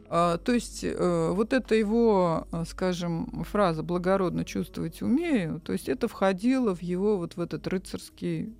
А, 0.10 0.38
то 0.39 0.52
есть 0.52 0.86
вот 0.86 1.54
эта 1.54 1.74
его, 1.76 2.48
скажем, 2.67 3.46
фраза 3.50 3.82
«благородно 3.82 4.43
чувствовать 4.43 5.02
умею», 5.02 5.62
то 5.63 5.72
есть 5.72 5.88
это 5.88 6.10
входило 6.10 6.76
в 6.76 6.82
его 6.82 7.17
вот 7.17 7.38
в 7.38 7.39
этот 7.39 7.65
рыцарский 7.67 8.54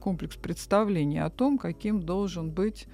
комплекс 0.00 0.36
представлений 0.36 1.18
о 1.18 1.30
том, 1.30 1.58
каким 1.58 2.02
должен 2.02 2.50
быть 2.50 2.86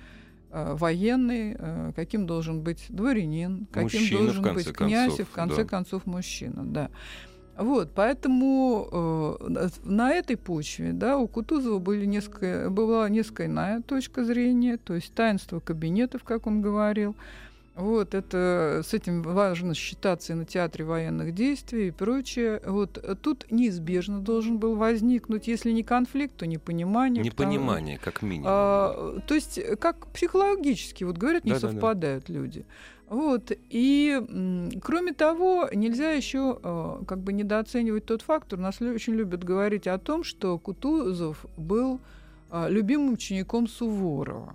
э, 0.51 0.75
военный, 0.75 1.57
э, 1.59 1.93
каким 1.95 2.27
должен 2.27 2.63
быть 2.63 2.87
дворянин, 2.89 3.67
каким 3.71 4.01
Мужчина, 4.01 4.21
должен 4.21 4.55
быть 4.55 4.73
князь 4.73 5.15
и 5.15 5.17
концов, 5.17 5.29
в 5.29 5.33
конце 5.33 5.63
да. 5.63 5.65
концов 5.65 6.07
мужчина, 6.07 6.65
да. 6.65 6.91
Вот, 7.57 7.93
поэтому 7.95 9.39
э, 9.49 9.69
на 9.85 10.13
этой 10.13 10.37
почве, 10.37 10.93
да, 10.93 11.19
у 11.19 11.29
Кутузова 11.29 11.79
были 11.79 12.05
несколько, 12.05 12.69
была 12.69 13.09
несколько 13.09 13.47
иная 13.47 13.81
точка 13.81 14.25
зрения, 14.25 14.77
то 14.77 14.95
есть 14.95 15.15
таинство 15.15 15.61
кабинетов, 15.61 16.25
как 16.25 16.49
он 16.49 16.63
говорил, 16.63 17.15
вот 17.77 18.15
это 18.15 18.83
с 18.85 18.95
этим 18.95 19.23
важно 19.23 19.75
считаться 19.75 20.33
и 20.33 20.37
на 20.37 20.45
театре 20.45 20.85
военных 20.85 21.35
действий 21.35 21.89
и 21.89 21.91
прочее. 21.91 22.61
Вот 22.65 23.03
тут 23.23 23.47
неизбежно 23.51 24.21
должен 24.21 24.59
был 24.59 24.77
возникнуть, 24.77 25.49
если 25.49 25.73
не 25.73 25.83
конфликт, 25.83 26.37
то 26.37 26.47
непонимание. 26.47 27.25
потому- 27.25 27.53
Непонимание, 27.53 27.99
как 27.99 28.23
минимум. 28.23 28.47
а, 28.49 29.19
то 29.27 29.35
есть 29.35 29.59
как 29.81 30.07
психологически, 30.09 31.03
вот 31.05 31.19
говорят, 31.19 31.45
не 31.45 31.53
Да-да-да. 31.53 31.73
совпадают 31.73 32.29
люди. 32.29 32.65
Вот. 33.09 33.53
И 33.71 34.23
кроме 34.83 35.13
того, 35.13 35.69
нельзя 35.75 36.13
еще 36.13 36.59
э, 36.63 37.03
как 37.07 37.19
бы 37.19 37.33
недооценивать 37.33 38.07
тот 38.07 38.23
фактор. 38.23 38.59
Нас 38.59 38.81
очень 38.81 39.13
любят 39.15 39.45
говорить 39.45 39.87
о 39.87 39.99
том, 39.99 40.25
что 40.25 40.59
Кутузов 40.59 41.45
был 41.57 42.01
а, 42.51 42.69
любимым 42.69 43.13
учеником 43.15 43.67
Суворова. 43.69 44.55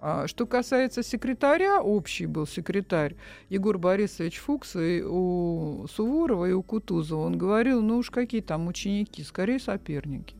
А 0.00 0.26
Что 0.28 0.46
касается 0.46 1.02
секретаря, 1.02 1.80
общий 1.82 2.26
был 2.26 2.46
секретарь 2.46 3.16
Егор 3.48 3.78
Борисович 3.78 4.38
Фукс 4.38 4.76
и 4.76 5.02
у 5.02 5.86
Суворова, 5.88 6.46
и 6.46 6.52
у 6.52 6.62
Кутузова. 6.62 7.26
Он 7.26 7.36
говорил, 7.36 7.82
ну 7.82 7.98
уж 7.98 8.10
какие 8.10 8.40
там 8.40 8.68
ученики, 8.68 9.22
скорее 9.24 9.58
соперники. 9.58 10.36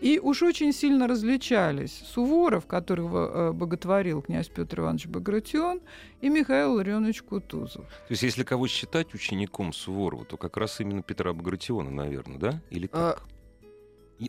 И 0.00 0.18
уж 0.18 0.42
очень 0.42 0.72
сильно 0.72 1.06
различались 1.06 1.92
Суворов, 2.12 2.66
которого 2.66 3.50
э, 3.50 3.52
боготворил 3.52 4.20
князь 4.20 4.48
Петр 4.48 4.80
Иванович 4.80 5.06
Багратион, 5.06 5.80
и 6.20 6.28
Михаил 6.28 6.72
Ларионович 6.74 7.22
Кутузов. 7.22 7.84
То 7.84 8.10
есть, 8.10 8.24
если 8.24 8.42
кого 8.42 8.66
считать 8.66 9.14
учеником 9.14 9.72
Суворова, 9.72 10.24
то 10.24 10.36
как 10.36 10.56
раз 10.56 10.80
именно 10.80 11.02
Петра 11.02 11.32
Багратиона, 11.32 11.90
наверное, 11.90 12.38
да? 12.38 12.60
Или 12.70 12.90
А, 12.92 13.12
как? 13.12 13.22
И- 13.28 13.32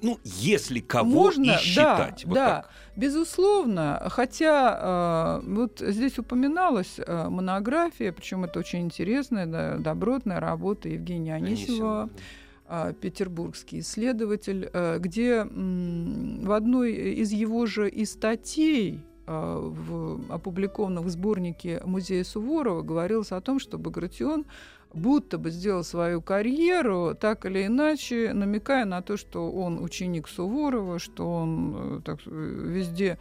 Ну, 0.01 0.19
если 0.23 0.79
кого 0.79 1.10
Можно, 1.10 1.43
и 1.43 1.47
да, 1.47 1.58
считать. 1.58 2.25
вот 2.25 2.34
да. 2.34 2.47
так. 2.47 2.69
Безусловно, 2.95 4.08
хотя 4.10 5.41
э, 5.43 5.47
вот 5.47 5.79
здесь 5.79 6.17
упоминалась 6.19 6.95
э, 6.97 7.29
монография, 7.29 8.12
причем 8.12 8.43
это 8.45 8.60
очень 8.60 8.82
интересная, 8.82 9.45
да, 9.45 9.77
добротная 9.77 10.39
работа 10.39 10.89
Евгения 10.89 11.36
Анисимова. 11.36 12.10
а, 12.65 12.93
петербургский 12.93 13.79
исследователь, 13.79 14.69
э, 14.71 14.97
где 14.99 15.43
в 15.43 16.51
одной 16.51 16.93
из 16.93 17.32
его 17.32 17.65
же 17.65 17.89
и 17.89 18.06
статей 18.06 19.01
а, 19.25 19.60
в, 19.60 20.34
опубликованных 20.34 21.06
в 21.06 21.10
сборнике 21.10 21.82
музея 21.86 22.23
Суворова 22.23 22.82
говорилось 22.82 23.32
о 23.32 23.41
том, 23.41 23.60
что 23.60 23.77
Багратион 23.77 24.45
будто 24.93 25.38
бы 25.38 25.49
сделал 25.51 25.84
свою 25.84 26.21
карьеру, 26.21 27.15
так 27.19 27.45
или 27.45 27.65
иначе, 27.65 28.32
намекая 28.34 28.86
на 28.86 29.01
то, 29.01 29.17
что 29.17 29.51
он 29.51 29.84
ученик 29.84 30.27
Суворова, 30.27 30.99
что 30.99 31.27
он 31.32 31.75
э, 31.97 32.01
так, 32.06 32.19
э, 32.25 32.29
везде 32.29 33.17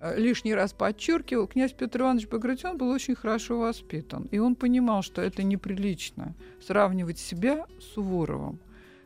э, 0.00 0.18
лишний 0.18 0.54
раз 0.54 0.72
подчеркивал, 0.72 1.46
князь 1.46 1.72
Петр 1.72 2.00
Иванович 2.00 2.28
Багратион 2.28 2.76
был 2.78 2.88
очень 2.90 3.14
хорошо 3.14 3.58
воспитан. 3.60 4.28
И 4.32 4.38
он 4.38 4.54
понимал, 4.56 5.02
что 5.02 5.22
это 5.22 5.42
неприлично 5.42 6.34
сравнивать 6.66 7.18
себя 7.18 7.66
с 7.80 7.94
Суворовым. 7.94 8.58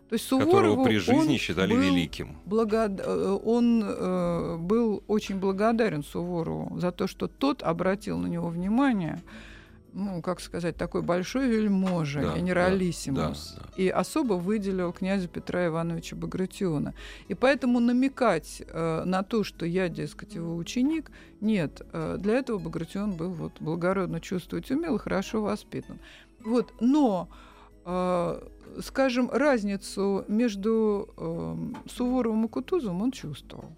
То 0.09 0.15
есть 0.15 0.25
Суворову 0.27 0.51
Которого 0.53 0.85
при 0.85 0.97
жизни 0.97 1.33
он 1.33 1.39
считали 1.39 1.73
был 1.75 1.81
великим. 1.83 2.39
благод- 2.47 3.03
Он 3.45 3.83
э, 3.85 4.57
был 4.57 5.03
очень 5.07 5.39
благодарен 5.39 6.03
Суворову 6.03 6.79
за 6.79 6.91
то, 6.93 7.07
что 7.07 7.29
тот 7.29 7.63
обратил 7.63 8.17
на 8.17 8.27
него 8.27 8.49
внимание, 8.49 9.21
ну, 9.99 10.23
как 10.23 10.41
сказать, 10.41 10.77
такой 10.77 11.03
большой 11.03 11.49
вельможа, 11.49 12.23
Да, 12.23 12.39
генералиссимус, 12.39 13.55
да, 13.57 13.63
да. 13.63 13.83
и 13.83 13.89
особо 13.89 14.35
выделил 14.35 14.93
князя 14.93 15.27
Петра 15.29 15.67
Ивановича 15.67 16.17
Багратиона. 16.17 16.95
И 17.27 17.35
поэтому 17.35 17.81
намекать 17.81 18.63
э, 18.67 19.03
на 19.05 19.23
то, 19.25 19.43
что 19.43 19.67
я, 19.67 19.89
дескать, 19.89 20.35
его 20.35 20.57
ученик, 20.57 21.11
нет. 21.41 21.83
Э, 21.93 22.17
для 22.19 22.35
этого 22.35 22.59
Багратион 22.59 23.13
был 23.13 23.31
вот 23.31 23.53
благородно 23.61 24.21
чувствовать 24.21 24.71
умел 24.71 24.97
и 24.97 24.99
хорошо 24.99 25.43
воспитан. 25.43 25.99
Вот, 26.45 26.73
но 26.81 27.29
э, 27.85 28.41
скажем, 28.81 29.31
разницу 29.33 30.25
между 30.29 31.13
э, 31.17 31.89
Суворовым 31.91 32.45
и 32.45 32.49
Кутузовым 32.49 33.03
он 33.03 33.11
чувствовал. 33.11 33.77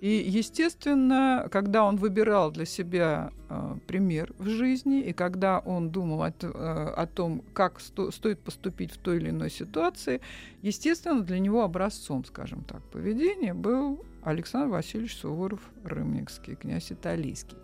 И, 0.00 0.08
естественно, 0.28 1.48
когда 1.50 1.84
он 1.84 1.96
выбирал 1.96 2.50
для 2.50 2.66
себя 2.66 3.32
э, 3.48 3.76
пример 3.86 4.34
в 4.38 4.46
жизни, 4.48 5.00
и 5.00 5.12
когда 5.12 5.58
он 5.58 5.88
думал 5.90 6.22
о, 6.22 6.30
т- 6.30 6.48
э, 6.48 6.50
о 6.50 7.06
том, 7.06 7.42
как 7.54 7.80
сто- 7.80 8.10
стоит 8.10 8.38
поступить 8.40 8.92
в 8.92 8.98
той 8.98 9.16
или 9.16 9.30
иной 9.30 9.50
ситуации, 9.50 10.20
естественно, 10.60 11.22
для 11.22 11.38
него 11.38 11.62
образцом, 11.62 12.24
скажем 12.26 12.62
так, 12.64 12.82
поведения 12.90 13.54
был 13.54 14.04
Александр 14.22 14.72
Васильевич 14.72 15.16
Суворов 15.16 15.60
Рымникский, 15.84 16.56
князь 16.56 16.92
Италийский. 16.92 17.56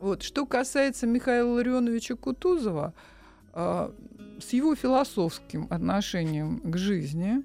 Вот. 0.00 0.22
Что 0.22 0.46
касается 0.46 1.06
Михаила 1.06 1.52
Ларионовича 1.56 2.16
Кутузова, 2.16 2.94
э, 3.52 3.90
с 4.40 4.52
его 4.54 4.74
философским 4.74 5.66
отношением 5.68 6.60
к 6.60 6.76
жизни, 6.78 7.42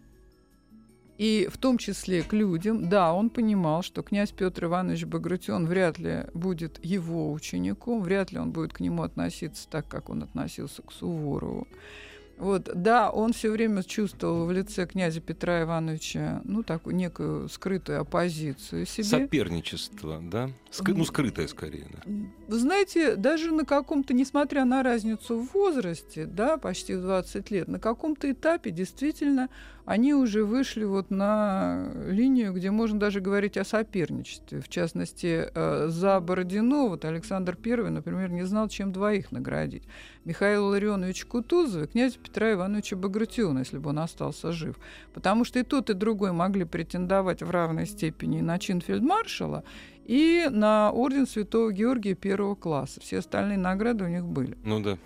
и 1.22 1.48
в 1.52 1.60
том 1.60 1.78
числе 1.78 2.24
к 2.24 2.34
людям, 2.34 2.90
да, 2.90 3.14
он 3.14 3.30
понимал, 3.30 3.84
что 3.84 4.02
князь 4.02 4.32
Петр 4.32 4.66
Иванович 4.66 5.06
Багратион 5.06 5.68
вряд 5.68 6.00
ли 6.00 6.26
будет 6.34 6.84
его 6.84 7.32
учеником, 7.32 8.02
вряд 8.02 8.32
ли 8.32 8.40
он 8.40 8.50
будет 8.50 8.74
к 8.74 8.80
нему 8.80 9.04
относиться 9.04 9.70
так, 9.70 9.88
как 9.88 10.10
он 10.10 10.24
относился 10.24 10.82
к 10.82 10.92
Суворову. 10.92 11.68
Вот, 12.42 12.72
да, 12.74 13.12
он 13.12 13.34
все 13.34 13.52
время 13.52 13.84
чувствовал 13.84 14.48
в 14.48 14.52
лице 14.52 14.88
князя 14.88 15.22
Петра 15.22 15.62
Ивановича, 15.62 16.42
ну, 16.44 16.64
такую 16.64 16.96
некую 16.96 17.48
скрытую 17.50 18.02
оппозицию 18.02 18.88
себе. 18.88 19.04
Соперничество, 19.04 20.20
да? 20.24 20.50
Ска- 20.72 20.96
ну, 20.96 21.06
скрытое 21.06 21.48
скорее. 21.48 21.86
Да. 21.94 22.12
Вы 22.48 22.58
знаете, 22.58 23.16
даже 23.16 23.52
на 23.52 23.64
каком-то, 23.64 24.16
несмотря 24.16 24.66
на 24.66 24.82
разницу 24.82 25.38
в 25.38 25.54
возрасте, 25.54 26.26
да, 26.26 26.58
почти 26.58 26.96
в 26.96 27.02
20 27.02 27.52
лет, 27.52 27.68
на 27.68 27.78
каком-то 27.78 28.32
этапе 28.32 28.72
действительно 28.72 29.50
они 29.92 30.14
уже 30.14 30.46
вышли 30.46 30.86
вот 30.86 31.12
на 31.12 31.92
линию, 32.08 32.54
где 32.54 32.72
можно 32.72 32.98
даже 32.98 33.20
говорить 33.20 33.58
о 33.58 33.66
соперничестве. 33.66 34.62
В 34.62 34.70
частности, 34.70 35.50
э, 35.54 35.88
за 35.90 36.22
Бородино 36.22 36.88
вот 36.88 37.04
Александр 37.04 37.58
I, 37.62 37.90
например, 37.90 38.32
не 38.32 38.44
знал, 38.44 38.70
чем 38.70 38.94
двоих 38.94 39.34
наградить. 39.34 39.84
Михаила 40.24 40.68
Ларионовича 40.68 41.28
Кутузова 41.28 41.84
и 41.84 41.88
князя 41.88 42.20
Петра 42.20 42.54
Ивановича 42.54 42.96
Багратиона, 42.96 43.60
если 43.60 43.80
бы 43.80 43.90
он 43.90 44.00
остался 44.00 44.54
жив. 44.54 44.80
Потому 45.14 45.44
что 45.44 45.60
и 45.60 45.64
тот, 45.64 45.90
и 45.90 45.94
другой 45.94 46.32
могли 46.32 46.64
претендовать 46.64 47.44
в 47.44 47.50
равной 47.50 47.86
степени 47.86 48.40
на 48.40 48.60
чин 48.60 48.80
фельдмаршала, 48.80 49.66
и 50.06 50.48
на 50.50 50.92
орден 50.92 51.28
Святого 51.28 51.74
Георгия 51.74 52.16
первого 52.16 52.56
класса. 52.56 53.02
Все 53.02 53.18
остальные 53.18 53.58
награды 53.58 54.06
у 54.06 54.08
них 54.08 54.26
были. 54.26 54.58
Ну 54.64 54.80
да. 54.80 54.98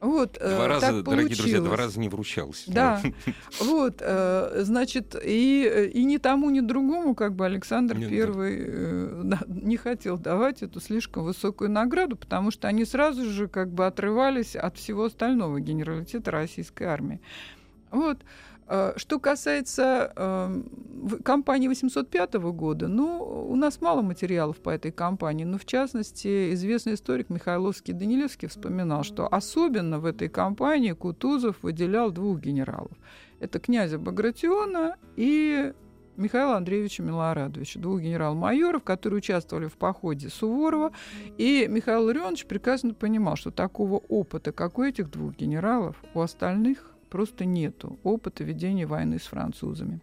Вот, 0.00 0.38
э, 0.40 0.54
два 0.54 0.68
раза, 0.68 0.86
так 0.86 1.02
дорогие 1.02 1.36
друзья, 1.36 1.60
два 1.60 1.76
раза 1.76 1.98
не 1.98 2.08
вручался. 2.08 2.70
Да, 2.70 3.02
вот, 3.60 3.96
э, 4.00 4.60
значит, 4.62 5.16
и, 5.24 5.90
и 5.92 6.04
ни 6.04 6.18
тому, 6.18 6.50
ни 6.50 6.60
другому, 6.60 7.14
как 7.14 7.34
бы 7.34 7.44
Александр 7.44 7.96
Нет, 7.96 8.08
Первый 8.08 9.24
да. 9.24 9.40
не 9.48 9.76
хотел 9.76 10.16
давать 10.16 10.62
эту 10.62 10.80
слишком 10.80 11.24
высокую 11.24 11.70
награду, 11.70 12.16
потому 12.16 12.50
что 12.50 12.68
они 12.68 12.84
сразу 12.84 13.24
же 13.24 13.48
как 13.48 13.72
бы 13.72 13.86
отрывались 13.86 14.54
от 14.54 14.76
всего 14.76 15.04
остального 15.04 15.60
генералитета 15.60 16.30
российской 16.30 16.84
армии. 16.84 17.20
Вот. 17.90 18.18
Э, 18.68 18.92
что 18.96 19.18
касается 19.18 20.12
э, 20.14 20.62
кампании 21.24 21.68
805 21.68 22.34
года, 22.34 22.86
ну, 22.86 23.46
у 23.48 23.56
нас 23.56 23.80
мало 23.80 24.02
материалов 24.02 24.58
по 24.58 24.70
этой 24.70 24.92
кампании, 24.92 25.44
но 25.44 25.58
в 25.58 25.64
частности 25.64 26.52
известный 26.52 26.94
историк 26.94 27.30
Михайловский 27.30 27.94
Данилевский 27.94 28.48
вспоминал, 28.48 29.04
что 29.04 29.26
особенно 29.26 29.98
в 29.98 30.04
этой 30.04 30.28
кампании 30.28 30.92
Кутузов 30.92 31.62
выделял 31.62 32.10
двух 32.10 32.40
генералов. 32.40 32.92
Это 33.40 33.58
князя 33.58 33.98
Багратиона 33.98 34.96
и 35.16 35.72
Михаила 36.16 36.56
Андреевича 36.56 37.02
Милорадовича, 37.04 37.78
двух 37.78 38.00
генерал-майоров, 38.00 38.82
которые 38.82 39.18
участвовали 39.18 39.66
в 39.66 39.78
походе 39.78 40.28
Суворова. 40.28 40.92
И 41.38 41.66
Михаил 41.70 42.04
Ларионович 42.04 42.46
прекрасно 42.46 42.92
понимал, 42.92 43.36
что 43.36 43.52
такого 43.52 43.98
опыта, 44.08 44.50
как 44.52 44.78
у 44.78 44.82
этих 44.82 45.10
двух 45.10 45.36
генералов, 45.36 45.96
у 46.14 46.20
остальных 46.20 46.97
просто 47.08 47.44
нету 47.44 47.98
опыта 48.02 48.44
ведения 48.44 48.86
войны 48.86 49.18
с 49.18 49.22
французами. 49.22 50.00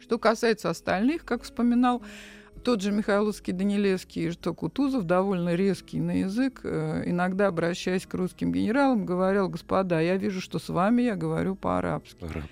Что 0.00 0.18
касается 0.18 0.70
остальных, 0.70 1.24
как 1.24 1.42
вспоминал 1.42 2.02
тот 2.62 2.80
же 2.80 2.92
Михайловский 2.92 3.52
Данилевский, 3.52 4.30
что 4.30 4.54
Кутузов 4.54 5.04
довольно 5.04 5.54
резкий 5.54 6.00
на 6.00 6.20
язык, 6.20 6.60
э, 6.64 7.02
иногда 7.06 7.48
обращаясь 7.48 8.06
к 8.06 8.14
русским 8.14 8.52
генералам, 8.52 9.04
говорил, 9.04 9.48
господа, 9.48 10.00
я 10.00 10.16
вижу, 10.16 10.40
что 10.40 10.58
с 10.58 10.68
вами 10.68 11.02
я 11.02 11.14
говорю 11.14 11.56
по-арабски. 11.56 12.24
Араб. 12.24 12.44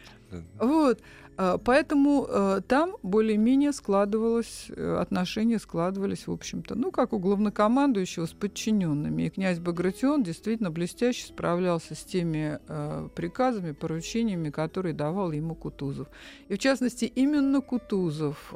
Вот. 0.59 1.01
А, 1.43 1.59
поэтому 1.59 2.27
э, 2.29 2.61
там 2.69 2.97
более-менее 3.03 3.73
складывалось, 3.73 4.67
э, 4.69 4.97
отношения 5.01 5.59
складывались, 5.59 6.29
в 6.29 6.33
общем-то, 6.33 6.77
ну, 6.77 6.93
как 6.93 7.13
у 7.13 7.19
главнокомандующего 7.19 8.27
с 8.27 8.33
подчиненными. 8.33 9.25
И 9.25 9.31
князь 9.31 9.59
Багратион 9.59 10.23
действительно 10.23 10.71
блестяще 10.71 11.27
справлялся 11.27 11.97
с 11.97 12.05
теми 12.05 12.61
э, 12.69 13.09
приказами, 13.17 13.73
поручениями, 13.73 14.51
которые 14.51 14.95
давал 14.95 15.33
ему 15.33 15.57
Кутузов. 15.57 16.07
И, 16.49 16.55
в 16.55 16.59
частности, 16.59 17.07
именно 17.07 17.61
Кутузов 17.61 18.55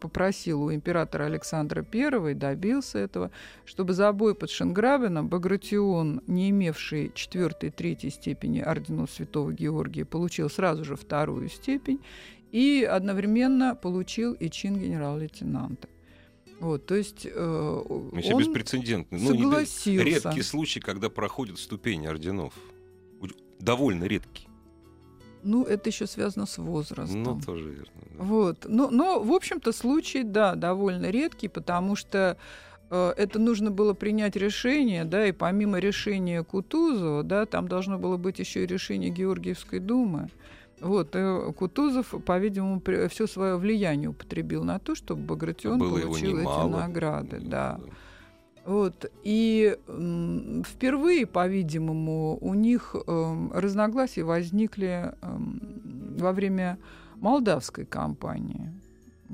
попросил 0.00 0.64
у 0.64 0.72
императора 0.72 1.24
Александра 1.24 1.86
I, 1.90 2.34
добился 2.34 2.98
этого, 2.98 3.30
чтобы 3.64 3.94
за 3.94 4.12
бой 4.12 4.34
под 4.34 4.50
Шенграбеном 4.50 5.28
Багратион, 5.28 6.20
не 6.26 6.50
имевший 6.50 7.10
четвертой 7.14 7.70
и 7.70 7.72
третьей 7.72 8.10
степени 8.10 8.60
ордена 8.60 9.06
Святого 9.06 9.52
Георгия, 9.52 10.04
получил 10.04 10.50
сразу 10.50 10.84
же 10.84 10.96
вторую 10.96 11.48
степень, 11.48 12.00
и 12.52 12.82
одновременно 12.82 13.74
получил 13.74 14.32
и 14.32 14.48
чин 14.50 14.78
генерал-лейтенанта. 14.78 15.88
Вот, 16.60 16.86
то 16.86 16.96
есть 16.96 17.24
э, 17.24 17.82
Еще 18.14 18.34
он 18.34 18.40
беспрецедентный. 18.40 19.18
Согласился. 19.20 19.90
Ну, 19.90 20.02
редкий 20.02 20.42
случай, 20.42 20.80
когда 20.80 21.08
проходят 21.08 21.58
ступени 21.58 22.06
орденов. 22.06 22.54
Довольно 23.60 24.04
редкий. 24.04 24.48
Ну, 25.42 25.64
это 25.64 25.88
еще 25.88 26.06
связано 26.06 26.46
с 26.46 26.58
возрастом. 26.58 27.22
Ну, 27.22 27.40
тоже 27.40 27.70
верно. 27.70 27.92
Да. 28.16 28.24
Вот. 28.24 28.66
Но, 28.68 28.90
но, 28.90 29.20
в 29.20 29.32
общем-то, 29.32 29.72
случай, 29.72 30.22
да, 30.22 30.54
довольно 30.54 31.10
редкий, 31.10 31.48
потому 31.48 31.96
что 31.96 32.36
э, 32.90 33.14
это 33.16 33.38
нужно 33.38 33.70
было 33.70 33.94
принять 33.94 34.36
решение, 34.36 35.04
да, 35.04 35.26
и 35.26 35.32
помимо 35.32 35.78
решения 35.78 36.42
Кутузова, 36.42 37.22
да, 37.22 37.46
там 37.46 37.68
должно 37.68 37.98
было 37.98 38.16
быть 38.16 38.40
еще 38.40 38.64
и 38.64 38.66
решение 38.66 39.10
Георгиевской 39.10 39.78
думы. 39.78 40.28
Вот, 40.80 41.14
и 41.16 41.52
Кутузов, 41.52 42.14
по-видимому, 42.24 42.82
все 43.08 43.26
свое 43.26 43.56
влияние 43.56 44.10
употребил 44.10 44.64
на 44.64 44.78
то, 44.78 44.94
чтобы 44.94 45.22
Багратион 45.22 45.78
Было 45.78 46.00
получил 46.00 46.38
эти 46.38 46.68
награды. 46.68 47.40
Да. 47.40 47.80
Вот. 48.64 49.10
И 49.24 49.76
м, 49.88 50.62
впервые, 50.62 51.26
по-видимому, 51.26 52.36
у 52.40 52.54
них 52.54 52.94
э, 52.94 53.48
разногласия 53.54 54.24
возникли 54.24 55.14
э, 55.20 55.38
во 56.18 56.32
время 56.32 56.78
молдавской 57.16 57.86
кампании 57.86 58.70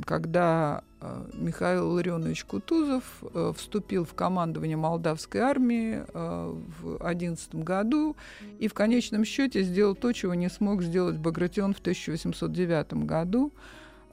когда 0.05 0.83
э, 0.94 0.94
Михаил 1.35 1.91
Ларионович 1.91 2.45
Кутузов 2.45 3.05
э, 3.23 3.53
вступил 3.57 4.05
в 4.05 4.15
командование 4.15 4.77
молдавской 4.77 5.41
армии 5.41 6.03
э, 6.07 6.55
в 6.81 6.99
2011 6.99 7.55
году 7.57 8.17
и 8.59 8.69
в 8.69 8.75
конечном 8.75 9.25
счете 9.25 9.63
сделал 9.63 9.95
то, 9.95 10.13
чего 10.13 10.35
не 10.35 10.49
смог 10.49 10.83
сделать 10.83 11.17
Багратион 11.17 11.75
в 11.75 11.81
1809 11.81 13.05
году. 13.05 13.53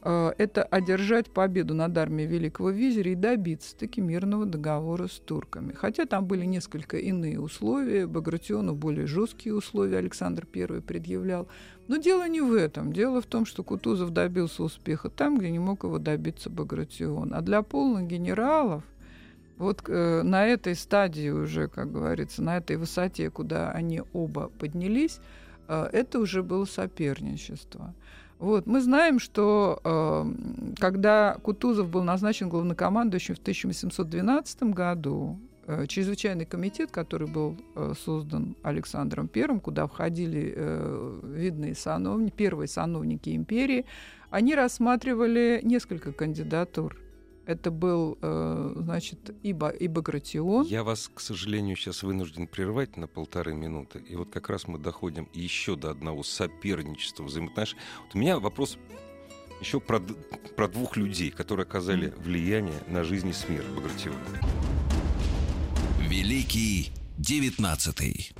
Это 0.03 0.63
одержать 0.63 1.29
победу 1.29 1.75
над 1.75 1.95
армией 1.95 2.27
Великого 2.27 2.71
Визиря 2.71 3.11
и 3.11 3.15
добиться 3.15 3.77
таки 3.77 4.01
мирного 4.01 4.47
договора 4.47 5.07
с 5.07 5.19
турками. 5.19 5.73
Хотя 5.73 6.05
там 6.05 6.25
были 6.25 6.43
несколько 6.45 6.97
иные 6.97 7.39
условия, 7.39 8.07
Багратиону 8.07 8.73
более 8.73 9.05
жесткие 9.05 9.53
условия 9.53 9.97
Александр 9.97 10.47
I 10.55 10.81
предъявлял. 10.81 11.47
Но 11.87 11.97
дело 11.97 12.27
не 12.27 12.41
в 12.41 12.53
этом. 12.53 12.93
Дело 12.93 13.21
в 13.21 13.27
том, 13.27 13.45
что 13.45 13.63
Кутузов 13.63 14.11
добился 14.11 14.63
успеха 14.63 15.09
там, 15.09 15.37
где 15.37 15.51
не 15.51 15.59
мог 15.59 15.83
его 15.83 15.99
добиться 15.99 16.49
Багратион. 16.49 17.33
А 17.35 17.41
для 17.41 17.61
полных 17.61 18.07
генералов 18.07 18.83
вот 19.57 19.83
э, 19.87 20.23
на 20.23 20.47
этой 20.47 20.73
стадии 20.73 21.29
уже, 21.29 21.67
как 21.67 21.91
говорится, 21.91 22.41
на 22.41 22.57
этой 22.57 22.77
высоте, 22.77 23.29
куда 23.29 23.69
они 23.71 24.01
оба 24.13 24.49
поднялись, 24.57 25.19
э, 25.67 25.89
это 25.91 26.19
уже 26.19 26.41
было 26.41 26.65
соперничество. 26.65 27.93
Вот. 28.41 28.65
Мы 28.65 28.81
знаем, 28.81 29.19
что 29.19 29.79
э, 29.83 30.73
когда 30.77 31.37
Кутузов 31.41 31.89
был 31.89 32.03
назначен 32.03 32.49
главнокомандующим 32.49 33.35
в 33.35 33.39
1812 33.39 34.63
году, 34.63 35.39
Э, 35.67 35.85
чрезвычайный 35.87 36.45
комитет, 36.45 36.91
который 36.91 37.27
был 37.27 37.55
э, 37.75 37.93
создан 38.03 38.57
Александром 38.63 39.29
I, 39.33 39.59
куда 39.59 39.85
входили 39.87 40.53
э, 40.55 41.19
видные 41.23 41.75
сановники, 41.75 42.33
первые 42.35 42.67
сановники 42.67 43.35
империи, 43.35 43.85
они 44.31 44.55
рассматривали 44.55 45.61
несколько 45.63 46.11
кандидатур. 46.11 46.97
Это 47.45 47.71
был, 47.71 48.17
значит, 48.21 49.35
и, 49.43 49.49
и 49.49 49.87
Багратион. 49.87 50.65
Я 50.65 50.83
вас, 50.83 51.09
к 51.13 51.19
сожалению, 51.19 51.75
сейчас 51.75 52.03
вынужден 52.03 52.47
прервать 52.47 52.97
на 52.97 53.07
полторы 53.07 53.53
минуты. 53.53 53.99
И 53.99 54.15
вот 54.15 54.29
как 54.29 54.49
раз 54.49 54.67
мы 54.67 54.77
доходим 54.77 55.27
еще 55.33 55.75
до 55.75 55.89
одного 55.89 56.23
соперничества 56.23 57.23
взаимоотношений. 57.23 57.81
Вот 58.03 58.15
у 58.15 58.17
меня 58.19 58.39
вопрос 58.39 58.77
еще 59.59 59.79
про, 59.79 59.99
про 60.55 60.67
двух 60.67 60.97
людей, 60.97 61.31
которые 61.31 61.65
оказали 61.65 62.13
влияние 62.17 62.79
на 62.87 63.03
жизнь 63.03 63.29
и 63.29 63.33
смерть 63.33 63.67
Багратиона. 63.75 64.17
Великий 65.99 66.91
девятнадцатый. 67.17 68.31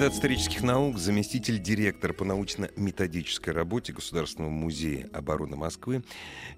Кандидат 0.00 0.16
исторических 0.16 0.62
наук, 0.62 0.96
заместитель 0.96 1.58
директора 1.60 2.14
по 2.14 2.24
научно-методической 2.24 3.52
работе 3.52 3.92
Государственного 3.92 4.50
музея 4.50 5.10
обороны 5.12 5.56
Москвы 5.56 6.02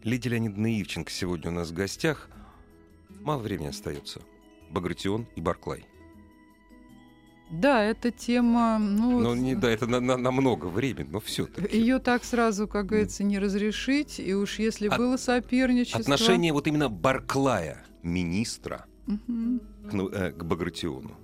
Лидия 0.04 0.30
Леонидовна 0.30 0.80
Ивченко 0.80 1.10
сегодня 1.10 1.50
у 1.50 1.54
нас 1.54 1.70
в 1.70 1.74
гостях. 1.74 2.28
Мало 3.22 3.40
времени 3.40 3.66
остается. 3.66 4.20
Багратион 4.70 5.26
и 5.34 5.40
Барклай. 5.40 5.84
Да, 7.50 7.82
эта 7.82 8.12
тема... 8.12 8.78
Ну, 8.78 9.18
ну 9.18 9.34
не, 9.34 9.56
да, 9.56 9.68
это 9.72 9.88
на, 9.88 9.98
на, 9.98 10.16
на 10.16 10.30
много 10.30 10.66
времени, 10.66 11.08
но 11.10 11.18
все 11.18 11.46
таки 11.46 11.76
Ее 11.76 11.98
так 11.98 12.22
сразу, 12.22 12.68
как 12.68 12.86
говорится, 12.86 13.24
не 13.24 13.40
разрешить. 13.40 14.20
И 14.20 14.34
уж 14.34 14.60
если 14.60 14.86
От, 14.86 14.98
было 14.98 15.16
соперничество... 15.16 16.00
Отношение 16.00 16.52
вот 16.52 16.68
именно 16.68 16.88
Барклая, 16.88 17.84
министра, 18.04 18.86
угу. 19.08 19.58
к, 19.90 19.92
ну, 19.92 20.08
э, 20.10 20.30
к 20.30 20.44
Багратиону. 20.44 21.16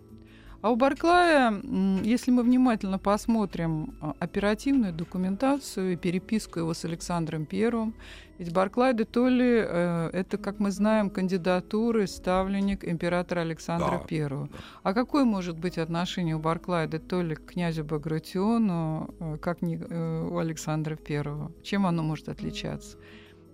А 0.60 0.70
у 0.70 0.76
Барклая, 0.76 1.62
если 2.02 2.32
мы 2.32 2.42
внимательно 2.42 2.98
посмотрим 2.98 3.94
а, 4.00 4.14
оперативную 4.18 4.92
документацию 4.92 5.92
и 5.92 5.96
переписку 5.96 6.58
его 6.58 6.74
с 6.74 6.84
Александром 6.84 7.46
Первым, 7.46 7.94
ведь 8.38 8.52
Барклай 8.52 8.92
де 8.94 9.04
Толли 9.04 9.64
э, 9.68 10.10
это, 10.12 10.36
как 10.36 10.58
мы 10.58 10.72
знаем, 10.72 11.10
кандидатуры 11.10 12.08
ставленник 12.08 12.84
императора 12.84 13.40
Александра 13.40 14.02
да. 14.08 14.16
I. 14.16 14.48
А 14.82 14.94
какое 14.94 15.24
может 15.24 15.56
быть 15.58 15.78
отношение 15.78 16.34
у 16.34 16.40
Барклая 16.40 16.88
де 16.88 16.98
Толли 16.98 17.34
к 17.34 17.46
князю 17.52 17.84
Багратиону, 17.84 19.14
э, 19.20 19.38
как 19.40 19.62
не 19.62 19.76
э, 19.76 20.28
у 20.28 20.38
Александра 20.38 20.98
I? 21.08 21.24
Чем 21.62 21.86
оно 21.86 22.02
может 22.02 22.28
отличаться? 22.28 22.96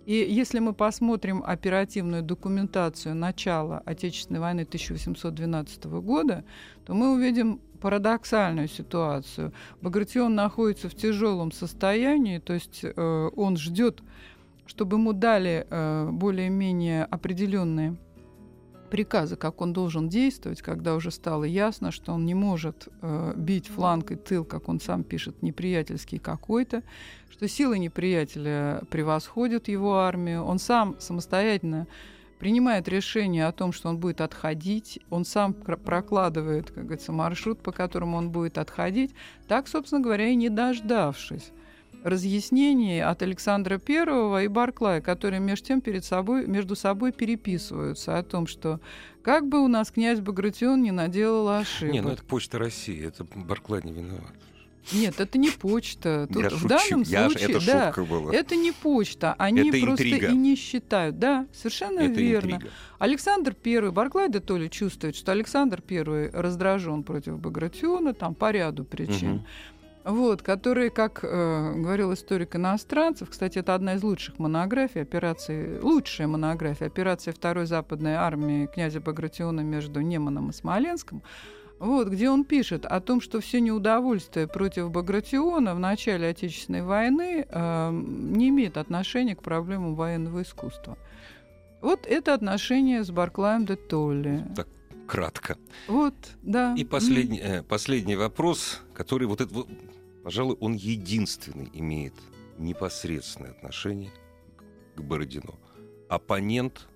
И 0.05 0.15
если 0.15 0.59
мы 0.59 0.75
посмотрим 0.75 1.42
оперативную 1.44 2.23
документацию 2.23 3.15
начала 3.15 3.83
Отечественной 3.87 4.40
войны 4.40 4.63
1812 4.63 5.85
года, 5.85 6.44
то 6.85 6.94
мы 6.94 7.15
увидим 7.15 7.61
парадоксальную 7.81 8.69
ситуацию. 8.69 9.52
Багратион 9.81 10.35
находится 10.35 10.88
в 10.88 10.94
тяжелом 10.94 11.52
состоянии, 11.52 12.38
то 12.38 12.52
есть 12.52 12.81
э, 12.83 13.31
он 13.37 13.57
ждет, 13.57 14.02
чтобы 14.67 14.96
ему 14.96 15.13
дали 15.13 15.67
э, 15.69 16.09
более-менее 16.11 17.05
определенные 17.05 17.96
приказы, 18.91 19.37
как 19.37 19.61
он 19.61 19.73
должен 19.73 20.09
действовать, 20.09 20.63
когда 20.63 20.95
уже 20.95 21.11
стало 21.11 21.45
ясно, 21.45 21.91
что 21.91 22.13
он 22.13 22.25
не 22.25 22.35
может 22.35 22.89
э, 23.03 23.35
бить 23.37 23.69
фланг 23.69 24.13
и 24.13 24.17
тыл, 24.17 24.45
как 24.45 24.69
он 24.69 24.81
сам 24.81 25.05
пишет, 25.05 25.43
неприятельский 25.43 26.19
какой-то, 26.19 26.83
что 27.31 27.49
силы 27.49 27.79
неприятеля 27.79 28.83
превосходят 28.91 29.69
его 29.69 29.99
армию, 29.99 30.45
он 30.45 30.59
сам 30.59 30.97
самостоятельно 31.01 31.87
принимает 32.39 32.89
решение 32.89 33.47
о 33.47 33.53
том, 33.53 33.73
что 33.73 33.89
он 33.89 33.99
будет 33.99 34.21
отходить, 34.21 35.01
он 35.11 35.25
сам 35.25 35.55
прокладывает, 35.55 36.71
как 36.71 36.85
говорится, 36.85 37.13
маршрут, 37.13 37.61
по 37.61 37.73
которому 37.73 38.17
он 38.17 38.31
будет 38.31 38.59
отходить, 38.59 39.15
так, 39.49 39.69
собственно 39.69 40.03
говоря, 40.03 40.29
и 40.29 40.35
не 40.35 40.49
дождавшись 40.49 41.53
разъяснений 42.05 43.02
от 43.02 43.23
Александра 43.23 43.79
Первого 43.79 44.44
и 44.44 44.48
Барклая, 44.48 45.00
которые 45.00 45.40
между 45.40 45.67
тем 45.67 45.81
перед 45.81 46.05
собой, 46.05 46.46
между 46.46 46.77
собой 46.77 47.13
переписываются 47.13 48.19
о 48.19 48.23
том, 48.23 48.46
что 48.46 48.79
как 49.23 49.48
бы 49.48 49.65
у 49.65 49.69
нас 49.69 49.90
князь 49.90 50.21
Багратион 50.21 50.83
не 50.83 50.92
наделал 50.92 51.48
ошибок. 51.48 51.94
Не, 51.94 52.02
ну 52.02 52.11
это 52.11 52.23
почта 52.23 52.59
России, 52.59 53.05
это 53.05 53.25
Барклай 53.25 53.81
не 53.83 53.92
виноват. 53.92 54.33
Нет, 54.92 55.19
это 55.19 55.38
не 55.38 55.50
почта. 55.50 56.29
Тут 56.33 56.42
я 56.42 56.50
в 56.50 56.52
шучу. 56.52 56.69
данном 56.69 57.02
я 57.02 57.25
случае, 57.31 57.48
это 57.48 57.67
да, 57.67 57.92
была. 58.05 58.35
это 58.35 58.55
не 58.55 58.71
почта. 58.71 59.35
Они 59.38 59.71
это 59.71 59.81
просто 59.81 60.05
интрига. 60.05 60.29
и 60.29 60.37
не 60.37 60.57
считают. 60.57 61.19
Да, 61.19 61.46
совершенно 61.55 62.00
это 62.00 62.21
верно. 62.21 62.57
Интрига. 62.57 62.73
Александр 62.98 63.57
I, 63.65 63.90
Барклай 63.90 64.29
де 64.31 64.40
Толли 64.40 64.69
чувствует, 64.69 65.17
что 65.17 65.33
Александр 65.33 65.83
I 65.88 66.31
раздражен 66.35 67.02
против 67.02 67.38
Багратиона, 67.38 68.13
там 68.13 68.35
по 68.35 68.50
ряду 68.50 68.85
причин. 68.85 69.37
Угу 69.37 69.46
вот, 70.05 70.42
которые, 70.42 70.90
как 70.90 71.21
э, 71.23 71.73
говорил 71.77 72.13
историк 72.13 72.57
иностранцев, 72.57 73.31
кстати, 73.31 73.59
это 73.59 73.75
одна 73.75 73.94
из 73.94 74.02
лучших 74.02 74.38
монографий 74.38 75.00
операции, 75.00 75.81
лучшая 75.81 76.29
монография 76.29 76.87
операции 76.87 77.31
Второй 77.31 77.65
Западной 77.65 78.15
армии 78.15 78.67
князя 78.67 79.00
Багратиона 79.00 79.61
между 79.61 80.00
Неманом 80.00 80.50
и 80.50 80.52
Смоленском, 80.52 81.23
вот, 81.79 82.09
где 82.09 82.29
он 82.29 82.44
пишет 82.44 82.85
о 82.85 83.00
том, 83.00 83.23
что 83.23 83.40
все 83.40 83.61
неудовольствие 83.61 84.46
против 84.46 84.90
Багратиона 84.90 85.75
в 85.75 85.79
начале 85.79 86.29
Отечественной 86.29 86.83
войны 86.83 87.46
э, 87.48 87.90
не 87.90 88.50
имеет 88.50 88.77
отношения 88.77 89.35
к 89.35 89.42
проблемам 89.42 89.94
военного 89.94 90.42
искусства. 90.42 90.98
Вот 91.81 92.07
это 92.07 92.35
отношение 92.35 93.05
с 93.05 93.11
Барклаем 93.11 93.65
де 93.65 93.77
Толли. 93.77 94.44
Так 94.55 94.69
кратко. 95.07 95.57
Вот, 95.88 96.15
да. 96.42 96.75
И 96.77 96.85
последний, 96.85 97.40
э, 97.40 97.63
последний 97.63 98.17
вопрос, 98.17 98.81
который 98.94 99.27
вот 99.27 99.40
это 99.40 99.67
Пожалуй, 100.25 100.57
он 100.59 100.73
единственный 100.73 101.69
имеет 101.75 102.15
непосредственное 102.57 103.50
отношение 103.50 104.11
к 104.96 105.02
Бородину. 105.02 105.61
Оппонент 106.09 106.88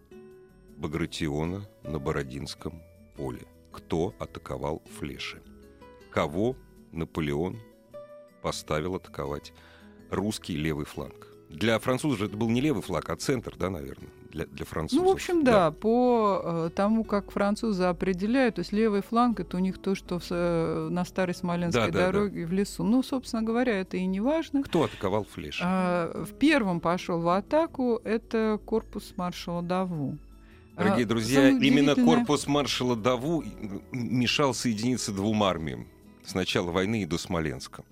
Багратиона 0.79 1.69
на 1.83 1.99
Бородинском 1.99 2.81
поле. 3.17 3.47
Кто 3.71 4.15
атаковал 4.19 4.83
Флеши? 4.99 5.43
Кого 6.11 6.57
Наполеон 6.93 7.59
поставил 8.41 8.95
атаковать 8.95 9.53
русский 10.09 10.57
левый 10.57 10.87
фланг? 10.87 11.28
Для 11.49 11.79
французов 11.79 12.23
это 12.23 12.37
был 12.37 12.51
не 12.51 12.61
левый 12.61 12.83
флаг, 12.83 13.09
а 13.09 13.17
центр, 13.17 13.55
да, 13.59 13.71
наверное, 13.71 14.11
для, 14.31 14.47
для 14.47 14.67
французов. 14.67 15.03
Ну, 15.03 15.11
в 15.11 15.13
общем, 15.13 15.45
да, 15.45 15.53
да. 15.53 15.71
по 15.71 16.43
э, 16.45 16.71
тому, 16.75 17.05
как 17.05 17.31
французы 17.31 17.85
определяют, 17.85 18.57
то 18.57 18.61
есть 18.61 18.73
левый 18.73 19.03
фланг 19.03 19.41
это 19.41 19.57
у 19.57 19.61
них 19.61 19.79
то, 19.79 19.95
что 19.95 20.19
в, 20.19 20.27
э, 20.31 20.89
на 20.91 21.05
старой 21.07 21.35
Смоленской 21.35 21.91
да, 21.91 22.07
дороге 22.07 22.43
да, 22.43 22.47
да. 22.47 22.51
в 22.51 22.53
лесу. 22.53 22.85
Ну, 22.85 23.03
собственно 23.03 23.43
говоря, 23.43 23.81
это 23.81 23.97
и 23.97 24.05
не 24.05 24.21
важно. 24.21 24.63
Кто 24.63 24.85
атаковал 24.85 25.25
Флеш? 25.25 25.61
А, 25.65 26.25
в 26.25 26.35
первом 26.35 26.81
пошел 26.81 27.21
в 27.21 27.29
атаку 27.29 28.01
это 28.05 28.61
корпус 28.65 29.15
маршала 29.17 29.63
Даву. 29.63 30.19
Дорогие 30.77 31.07
а, 31.07 31.09
друзья, 31.09 31.49
именно 31.49 31.95
корпус 31.95 32.47
маршала 32.47 32.95
Даву 32.95 33.43
мешал 33.91 34.53
соединиться 34.53 35.13
двум 35.13 35.43
армиям 35.43 35.89
с 36.25 36.35
начала 36.35 36.71
войны 36.71 37.03
и 37.03 37.07
до 37.07 37.17
Смоленска. 37.17 37.85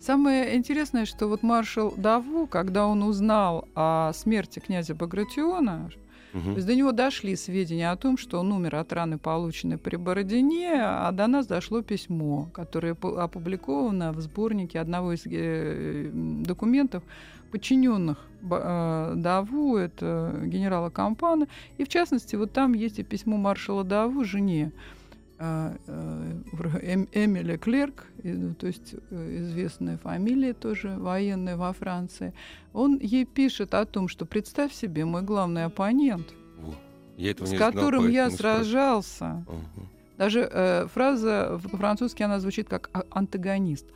Самое 0.00 0.56
интересное, 0.56 1.06
что 1.06 1.26
вот 1.26 1.42
маршал 1.42 1.92
Даву, 1.96 2.46
когда 2.46 2.86
он 2.86 3.02
узнал 3.02 3.68
о 3.74 4.12
смерти 4.12 4.58
князя 4.58 4.94
Багратиона, 4.94 5.90
Угу. 6.36 6.42
То 6.42 6.54
есть 6.56 6.66
до 6.66 6.74
него 6.74 6.92
дошли 6.92 7.34
сведения 7.36 7.90
о 7.90 7.96
том, 7.96 8.18
что 8.18 8.40
он 8.40 8.52
умер 8.52 8.76
от 8.76 8.92
раны, 8.92 9.16
полученной 9.16 9.78
при 9.78 9.96
Бородине, 9.96 10.82
а 10.82 11.10
до 11.12 11.26
нас 11.26 11.46
дошло 11.46 11.82
письмо, 11.82 12.50
которое 12.52 12.92
опубликовано 12.92 14.12
в 14.12 14.20
сборнике 14.20 14.80
одного 14.80 15.14
из 15.14 15.22
э, 15.26 16.10
документов, 16.12 17.02
подчиненных 17.50 18.18
э, 18.42 19.12
Даву, 19.16 19.76
это 19.76 20.38
генерала 20.44 20.90
Кампана. 20.90 21.46
И 21.78 21.84
в 21.84 21.88
частности, 21.88 22.36
вот 22.36 22.52
там 22.52 22.74
есть 22.74 22.98
и 22.98 23.02
письмо 23.02 23.38
маршала 23.38 23.82
Даву 23.82 24.24
жене. 24.24 24.72
Э, 25.38 25.76
эм, 25.86 27.08
Эмили 27.12 27.56
Клерк, 27.56 28.06
то 28.58 28.66
есть 28.66 28.94
э, 29.10 29.38
известная 29.40 29.98
фамилия 29.98 30.52
тоже 30.52 30.96
военная 30.98 31.56
во 31.56 31.72
Франции, 31.72 32.32
он 32.72 32.98
ей 32.98 33.24
пишет 33.24 33.74
о 33.74 33.84
том, 33.84 34.08
что 34.08 34.26
представь 34.26 34.72
себе, 34.72 35.04
мой 35.04 35.22
главный 35.22 35.64
оппонент, 35.64 36.34
я 37.16 37.34
с 37.38 37.56
которым 37.56 38.02
знал, 38.02 38.12
я 38.12 38.30
сражался. 38.30 39.44
Угу. 39.48 39.86
Даже 40.18 40.48
э, 40.50 40.86
фраза 40.92 41.60
по-французски 41.70 42.22
она 42.22 42.40
звучит 42.40 42.68
как 42.68 42.90
«а, 42.92 43.04
антагонист. 43.10 43.86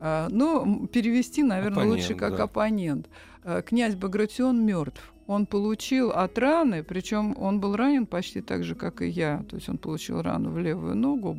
Э, 0.00 0.28
но 0.30 0.86
перевести, 0.86 1.42
наверное, 1.42 1.84
оппонент, 1.84 1.94
лучше 1.94 2.14
как 2.14 2.36
да. 2.36 2.44
оппонент. 2.44 3.08
Э, 3.44 3.62
князь 3.62 3.94
Багратион 3.94 4.64
мертв 4.64 5.12
он 5.28 5.44
получил 5.44 6.10
от 6.10 6.38
раны, 6.38 6.82
причем 6.82 7.36
он 7.38 7.60
был 7.60 7.76
ранен 7.76 8.06
почти 8.06 8.40
так 8.40 8.64
же, 8.64 8.74
как 8.74 9.02
и 9.02 9.08
я. 9.08 9.44
То 9.50 9.56
есть 9.56 9.68
он 9.68 9.76
получил 9.76 10.22
рану 10.22 10.50
в 10.50 10.58
левую 10.58 10.96
ногу. 10.96 11.36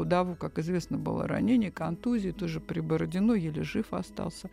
У 0.00 0.04
Даву, 0.06 0.36
как 0.36 0.58
известно, 0.58 0.96
было 0.96 1.28
ранение, 1.28 1.70
контузия, 1.70 2.32
тоже 2.32 2.60
при 2.60 2.80
Бородино 2.80 3.34
еле 3.34 3.62
жив 3.62 3.92
остался. 3.92 4.48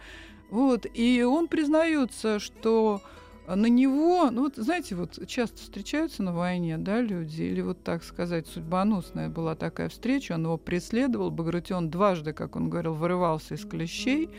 Вот. 0.50 0.86
И 0.94 1.24
он 1.24 1.48
признается, 1.48 2.40
что 2.40 3.02
на 3.48 3.68
него, 3.68 4.30
ну 4.32 4.42
вот 4.42 4.58
знаете, 4.58 4.96
вот 4.96 5.18
часто 5.28 5.62
встречаются 5.62 6.22
на 6.22 6.34
войне, 6.34 6.78
да, 6.78 7.00
люди, 7.00 7.42
или 7.42 7.62
вот 7.62 7.82
так 7.86 8.04
сказать, 8.04 8.48
судьбоносная 8.48 9.30
была 9.30 9.56
такая 9.56 9.88
встреча, 9.88 10.34
он 10.34 10.44
его 10.44 10.58
преследовал, 10.58 11.32
Багратион 11.32 11.90
дважды, 11.90 12.34
как 12.34 12.58
он 12.58 12.70
говорил, 12.70 12.94
вырывался 12.94 13.56
из 13.56 13.66
клещей, 13.66 14.30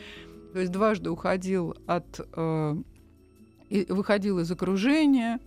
то 0.52 0.60
есть 0.60 0.70
дважды 0.70 1.10
уходил 1.10 1.76
от 1.86 2.20
э, 2.34 2.76
и 3.74 3.92
выходил 3.92 4.38
из 4.38 4.50
окружения. 4.52 5.40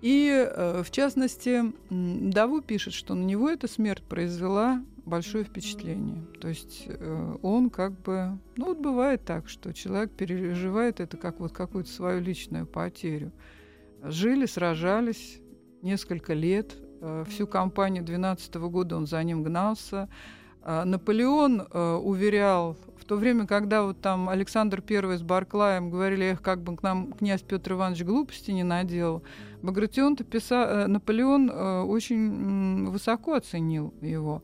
И, 0.00 0.28
э, 0.28 0.82
в 0.82 0.90
частности, 0.90 1.62
Даву 1.90 2.60
пишет, 2.60 2.92
что 2.92 3.14
на 3.14 3.22
него 3.22 3.48
эта 3.48 3.68
смерть 3.68 4.02
произвела 4.02 4.82
большое 5.04 5.44
впечатление. 5.44 6.24
То 6.40 6.48
есть 6.48 6.84
э, 6.86 7.36
он 7.40 7.70
как 7.70 7.92
бы... 8.02 8.36
Ну, 8.56 8.66
вот 8.66 8.78
бывает 8.78 9.24
так, 9.24 9.48
что 9.48 9.72
человек 9.72 10.10
переживает 10.10 10.98
это 10.98 11.16
как 11.16 11.38
вот 11.38 11.52
какую-то 11.52 11.88
свою 11.88 12.20
личную 12.20 12.66
потерю. 12.66 13.30
Жили, 14.02 14.46
сражались 14.46 15.40
несколько 15.82 16.34
лет. 16.34 16.76
Э, 17.00 17.24
всю 17.28 17.46
кампанию 17.46 18.02
12 18.02 18.52
года 18.56 18.96
он 18.96 19.06
за 19.06 19.22
ним 19.22 19.44
гнался. 19.44 20.08
Наполеон 20.64 21.66
уверял 22.04 22.76
то 23.12 23.16
время, 23.16 23.46
когда 23.46 23.82
вот 23.82 24.00
там 24.00 24.30
Александр 24.30 24.82
I 24.88 25.18
с 25.18 25.22
Барклаем 25.22 25.90
говорили, 25.90 26.32
эх, 26.32 26.40
как 26.40 26.62
бы 26.62 26.74
к 26.74 26.82
нам 26.82 27.12
князь 27.12 27.42
Петр 27.42 27.72
Иванович 27.72 28.04
глупости 28.04 28.52
не 28.52 28.62
наделал, 28.62 29.22
Багратион-то 29.60 30.24
писал, 30.24 30.66
э, 30.66 30.86
Наполеон 30.86 31.50
э, 31.50 31.80
очень 31.82 32.88
высоко 32.88 33.34
оценил 33.34 33.92
его. 34.00 34.42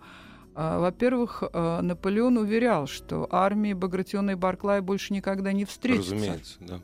А, 0.55 0.81
во-первых, 0.81 1.45
э, 1.51 1.81
Наполеон 1.81 2.37
уверял, 2.37 2.87
что 2.87 3.27
армии 3.31 3.73
Багратиона 3.73 4.33
и 4.33 4.35
Барклая 4.35 4.83
больше 4.83 5.15
никогда 5.15 5.55
не 5.55 5.65
встретятся. 5.65 6.15
Разумеется, 6.15 6.57
да. 6.61 6.81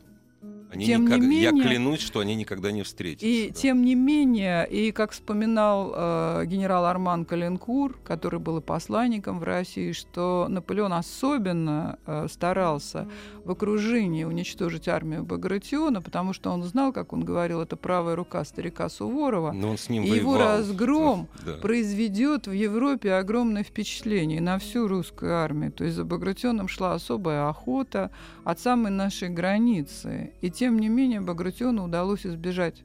Они 0.71 0.85
тем 0.85 1.05
никак... 1.05 1.19
не 1.19 1.27
менее, 1.27 1.43
я 1.43 1.51
клянусь, 1.51 2.01
что 2.01 2.19
они 2.19 2.35
никогда 2.35 2.71
не 2.71 2.83
встретятся. 2.83 3.25
И 3.25 3.47
да. 3.47 3.53
тем 3.53 3.83
не 3.83 3.95
менее, 3.95 4.67
и 4.67 4.91
как 4.91 5.11
вспоминал 5.11 5.93
э, 5.95 6.45
генерал 6.45 6.85
Арман 6.85 7.25
Каленкур, 7.25 7.97
который 8.03 8.39
был 8.39 8.57
и 8.57 8.61
посланником 8.61 9.39
в 9.39 9.43
России, 9.43 9.91
что 9.91 10.47
Наполеон 10.49 10.93
особенно 10.93 11.99
э, 12.05 12.27
старался 12.29 13.07
в 13.43 13.51
окружении 13.51 14.23
уничтожить 14.23 14.87
армию 14.87 15.23
Багратиона, 15.23 16.01
потому 16.01 16.33
что 16.33 16.49
он 16.49 16.63
знал, 16.63 16.91
как 16.91 17.13
он 17.13 17.23
говорил, 17.23 17.61
это 17.61 17.75
правая 17.75 18.15
рука 18.15 18.43
старика 18.43 18.89
Суворова. 18.89 19.51
Но 19.51 19.69
он 19.69 19.77
с 19.77 19.89
ним 19.89 20.03
и 20.03 20.09
воевал. 20.09 20.33
его 20.33 20.37
разгром 20.37 21.29
да. 21.45 21.53
произведет 21.53 22.47
в 22.47 22.51
Европе 22.51 23.13
огромное 23.13 23.63
впечатление 23.63 24.41
на 24.41 24.57
всю 24.57 24.87
русскую 24.87 25.35
армию. 25.35 25.71
То 25.71 25.83
есть 25.83 25.95
за 25.95 26.03
Багратионом 26.03 26.67
шла 26.67 26.93
особая 26.93 27.47
охота 27.47 28.11
от 28.43 28.59
самой 28.59 28.91
нашей 28.91 29.29
границы. 29.29 30.31
И 30.41 30.49
тем 30.55 30.79
не 30.79 30.89
менее, 30.89 31.21
Багратиону 31.21 31.83
удалось 31.83 32.25
избежать 32.25 32.81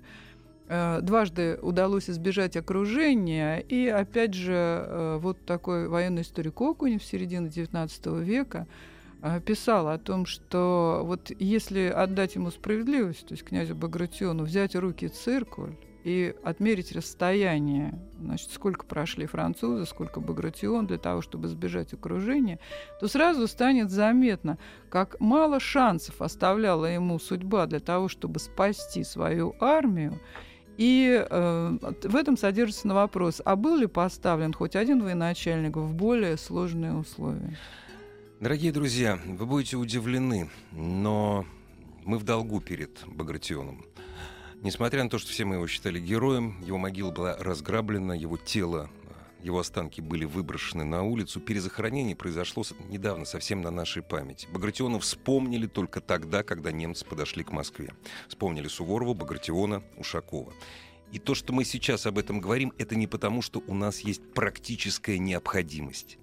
э, 0.68 1.00
дважды 1.02 1.58
удалось 1.62 2.10
избежать 2.10 2.56
окружения. 2.56 3.58
И 3.58 3.86
опять 3.86 4.34
же, 4.34 4.52
э, 4.52 5.18
вот 5.20 5.38
такой 5.46 5.88
военный 5.88 6.22
историк 6.22 6.60
Окунев 6.60 7.02
в 7.02 7.06
середине 7.06 7.48
XIX 7.48 8.22
века 8.22 8.66
э, 9.22 9.40
писал 9.40 9.88
о 9.88 9.98
том, 9.98 10.26
что 10.26 11.02
вот 11.04 11.30
если 11.38 11.86
отдать 11.86 12.34
ему 12.34 12.50
справедливость, 12.50 13.26
то 13.26 13.32
есть 13.32 13.44
князю 13.44 13.74
Багратиону, 13.74 14.44
взять 14.44 14.74
руки 14.74 15.08
циркуль 15.08 15.76
и 16.04 16.34
отмерить 16.42 16.92
расстояние, 16.92 17.98
значит, 18.18 18.50
сколько 18.50 18.86
прошли 18.86 19.26
французы, 19.26 19.86
сколько 19.86 20.20
Багратион 20.20 20.86
для 20.86 20.98
того, 20.98 21.20
чтобы 21.20 21.48
сбежать 21.48 21.92
окружения, 21.92 22.58
то 23.00 23.08
сразу 23.08 23.46
станет 23.46 23.90
заметно, 23.90 24.58
как 24.88 25.20
мало 25.20 25.60
шансов 25.60 26.22
оставляла 26.22 26.86
ему 26.86 27.18
судьба 27.18 27.66
для 27.66 27.80
того, 27.80 28.08
чтобы 28.08 28.38
спасти 28.38 29.04
свою 29.04 29.54
армию. 29.60 30.18
И 30.78 31.26
э, 31.28 31.78
в 32.04 32.16
этом 32.16 32.38
содержится 32.38 32.88
на 32.88 32.94
вопрос, 32.94 33.42
а 33.44 33.54
был 33.54 33.76
ли 33.76 33.86
поставлен 33.86 34.54
хоть 34.54 34.76
один 34.76 35.02
военачальник 35.02 35.76
в 35.76 35.92
более 35.94 36.38
сложные 36.38 36.94
условия? 36.94 37.58
Дорогие 38.40 38.72
друзья, 38.72 39.18
вы 39.26 39.44
будете 39.44 39.76
удивлены, 39.76 40.48
но 40.72 41.44
мы 42.06 42.16
в 42.16 42.24
долгу 42.24 42.60
перед 42.62 42.98
Багратионом. 43.06 43.84
Несмотря 44.62 45.02
на 45.02 45.08
то, 45.08 45.18
что 45.18 45.30
все 45.30 45.46
мы 45.46 45.54
его 45.54 45.66
считали 45.66 45.98
героем, 45.98 46.60
его 46.60 46.76
могила 46.76 47.10
была 47.10 47.34
разграблена, 47.38 48.12
его 48.12 48.36
тело, 48.36 48.90
его 49.42 49.58
останки 49.58 50.02
были 50.02 50.26
выброшены 50.26 50.84
на 50.84 51.02
улицу. 51.02 51.40
Перезахоронение 51.40 52.14
произошло 52.14 52.62
недавно, 52.90 53.24
совсем 53.24 53.62
на 53.62 53.70
нашей 53.70 54.02
памяти. 54.02 54.48
Багратиона 54.52 55.00
вспомнили 55.00 55.66
только 55.66 56.02
тогда, 56.02 56.42
когда 56.42 56.72
немцы 56.72 57.06
подошли 57.06 57.42
к 57.42 57.52
Москве. 57.52 57.94
Вспомнили 58.28 58.68
Суворова, 58.68 59.14
Багратиона, 59.14 59.82
Ушакова. 59.96 60.52
И 61.10 61.18
то, 61.18 61.34
что 61.34 61.54
мы 61.54 61.64
сейчас 61.64 62.04
об 62.04 62.18
этом 62.18 62.42
говорим, 62.42 62.74
это 62.76 62.96
не 62.96 63.06
потому, 63.06 63.40
что 63.40 63.62
у 63.66 63.72
нас 63.72 64.00
есть 64.00 64.30
практическая 64.34 65.18
необходимость. 65.18 66.18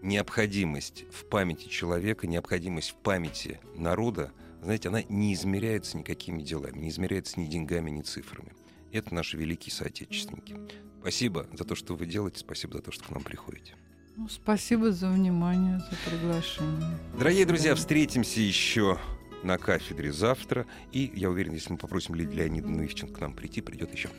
Необходимость 0.00 1.04
в 1.12 1.26
памяти 1.26 1.68
человека, 1.68 2.26
необходимость 2.26 2.92
в 2.92 2.94
памяти 2.94 3.60
народа– 3.76 4.32
знаете, 4.62 4.88
она 4.88 5.02
не 5.08 5.34
измеряется 5.34 5.96
никакими 5.96 6.42
делами, 6.42 6.78
не 6.78 6.88
измеряется 6.90 7.40
ни 7.40 7.46
деньгами, 7.46 7.90
ни 7.90 8.02
цифрами. 8.02 8.52
Это 8.92 9.14
наши 9.14 9.36
великие 9.36 9.72
соотечественники. 9.72 10.56
Спасибо 11.00 11.46
за 11.52 11.64
то, 11.64 11.74
что 11.74 11.94
вы 11.94 12.06
делаете, 12.06 12.40
спасибо 12.40 12.76
за 12.76 12.82
то, 12.82 12.90
что 12.90 13.04
к 13.04 13.10
нам 13.10 13.22
приходите. 13.22 13.74
Ну, 14.16 14.28
спасибо 14.28 14.90
за 14.90 15.08
внимание, 15.10 15.78
за 15.78 16.10
приглашение. 16.10 16.98
Дорогие 17.16 17.46
друзья, 17.46 17.74
встретимся 17.76 18.40
еще 18.40 18.98
на 19.44 19.58
кафедре 19.58 20.12
завтра. 20.12 20.66
И 20.90 21.12
я 21.14 21.30
уверен, 21.30 21.52
если 21.52 21.72
мы 21.72 21.78
попросим 21.78 22.16
Лидию 22.16 22.38
Леонидовну 22.38 22.84
Ивченко 22.84 23.14
к 23.14 23.20
нам 23.20 23.34
прийти, 23.34 23.60
придет 23.60 23.92
еще. 23.92 24.10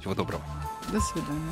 Всего 0.00 0.14
доброго. 0.14 0.44
До 0.92 1.00
свидания. 1.00 1.50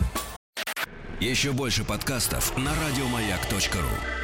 Еще 1.21 1.53
больше 1.53 1.85
подкастов 1.85 2.57
на 2.57 2.73
радиомаяк.ру 2.75 4.22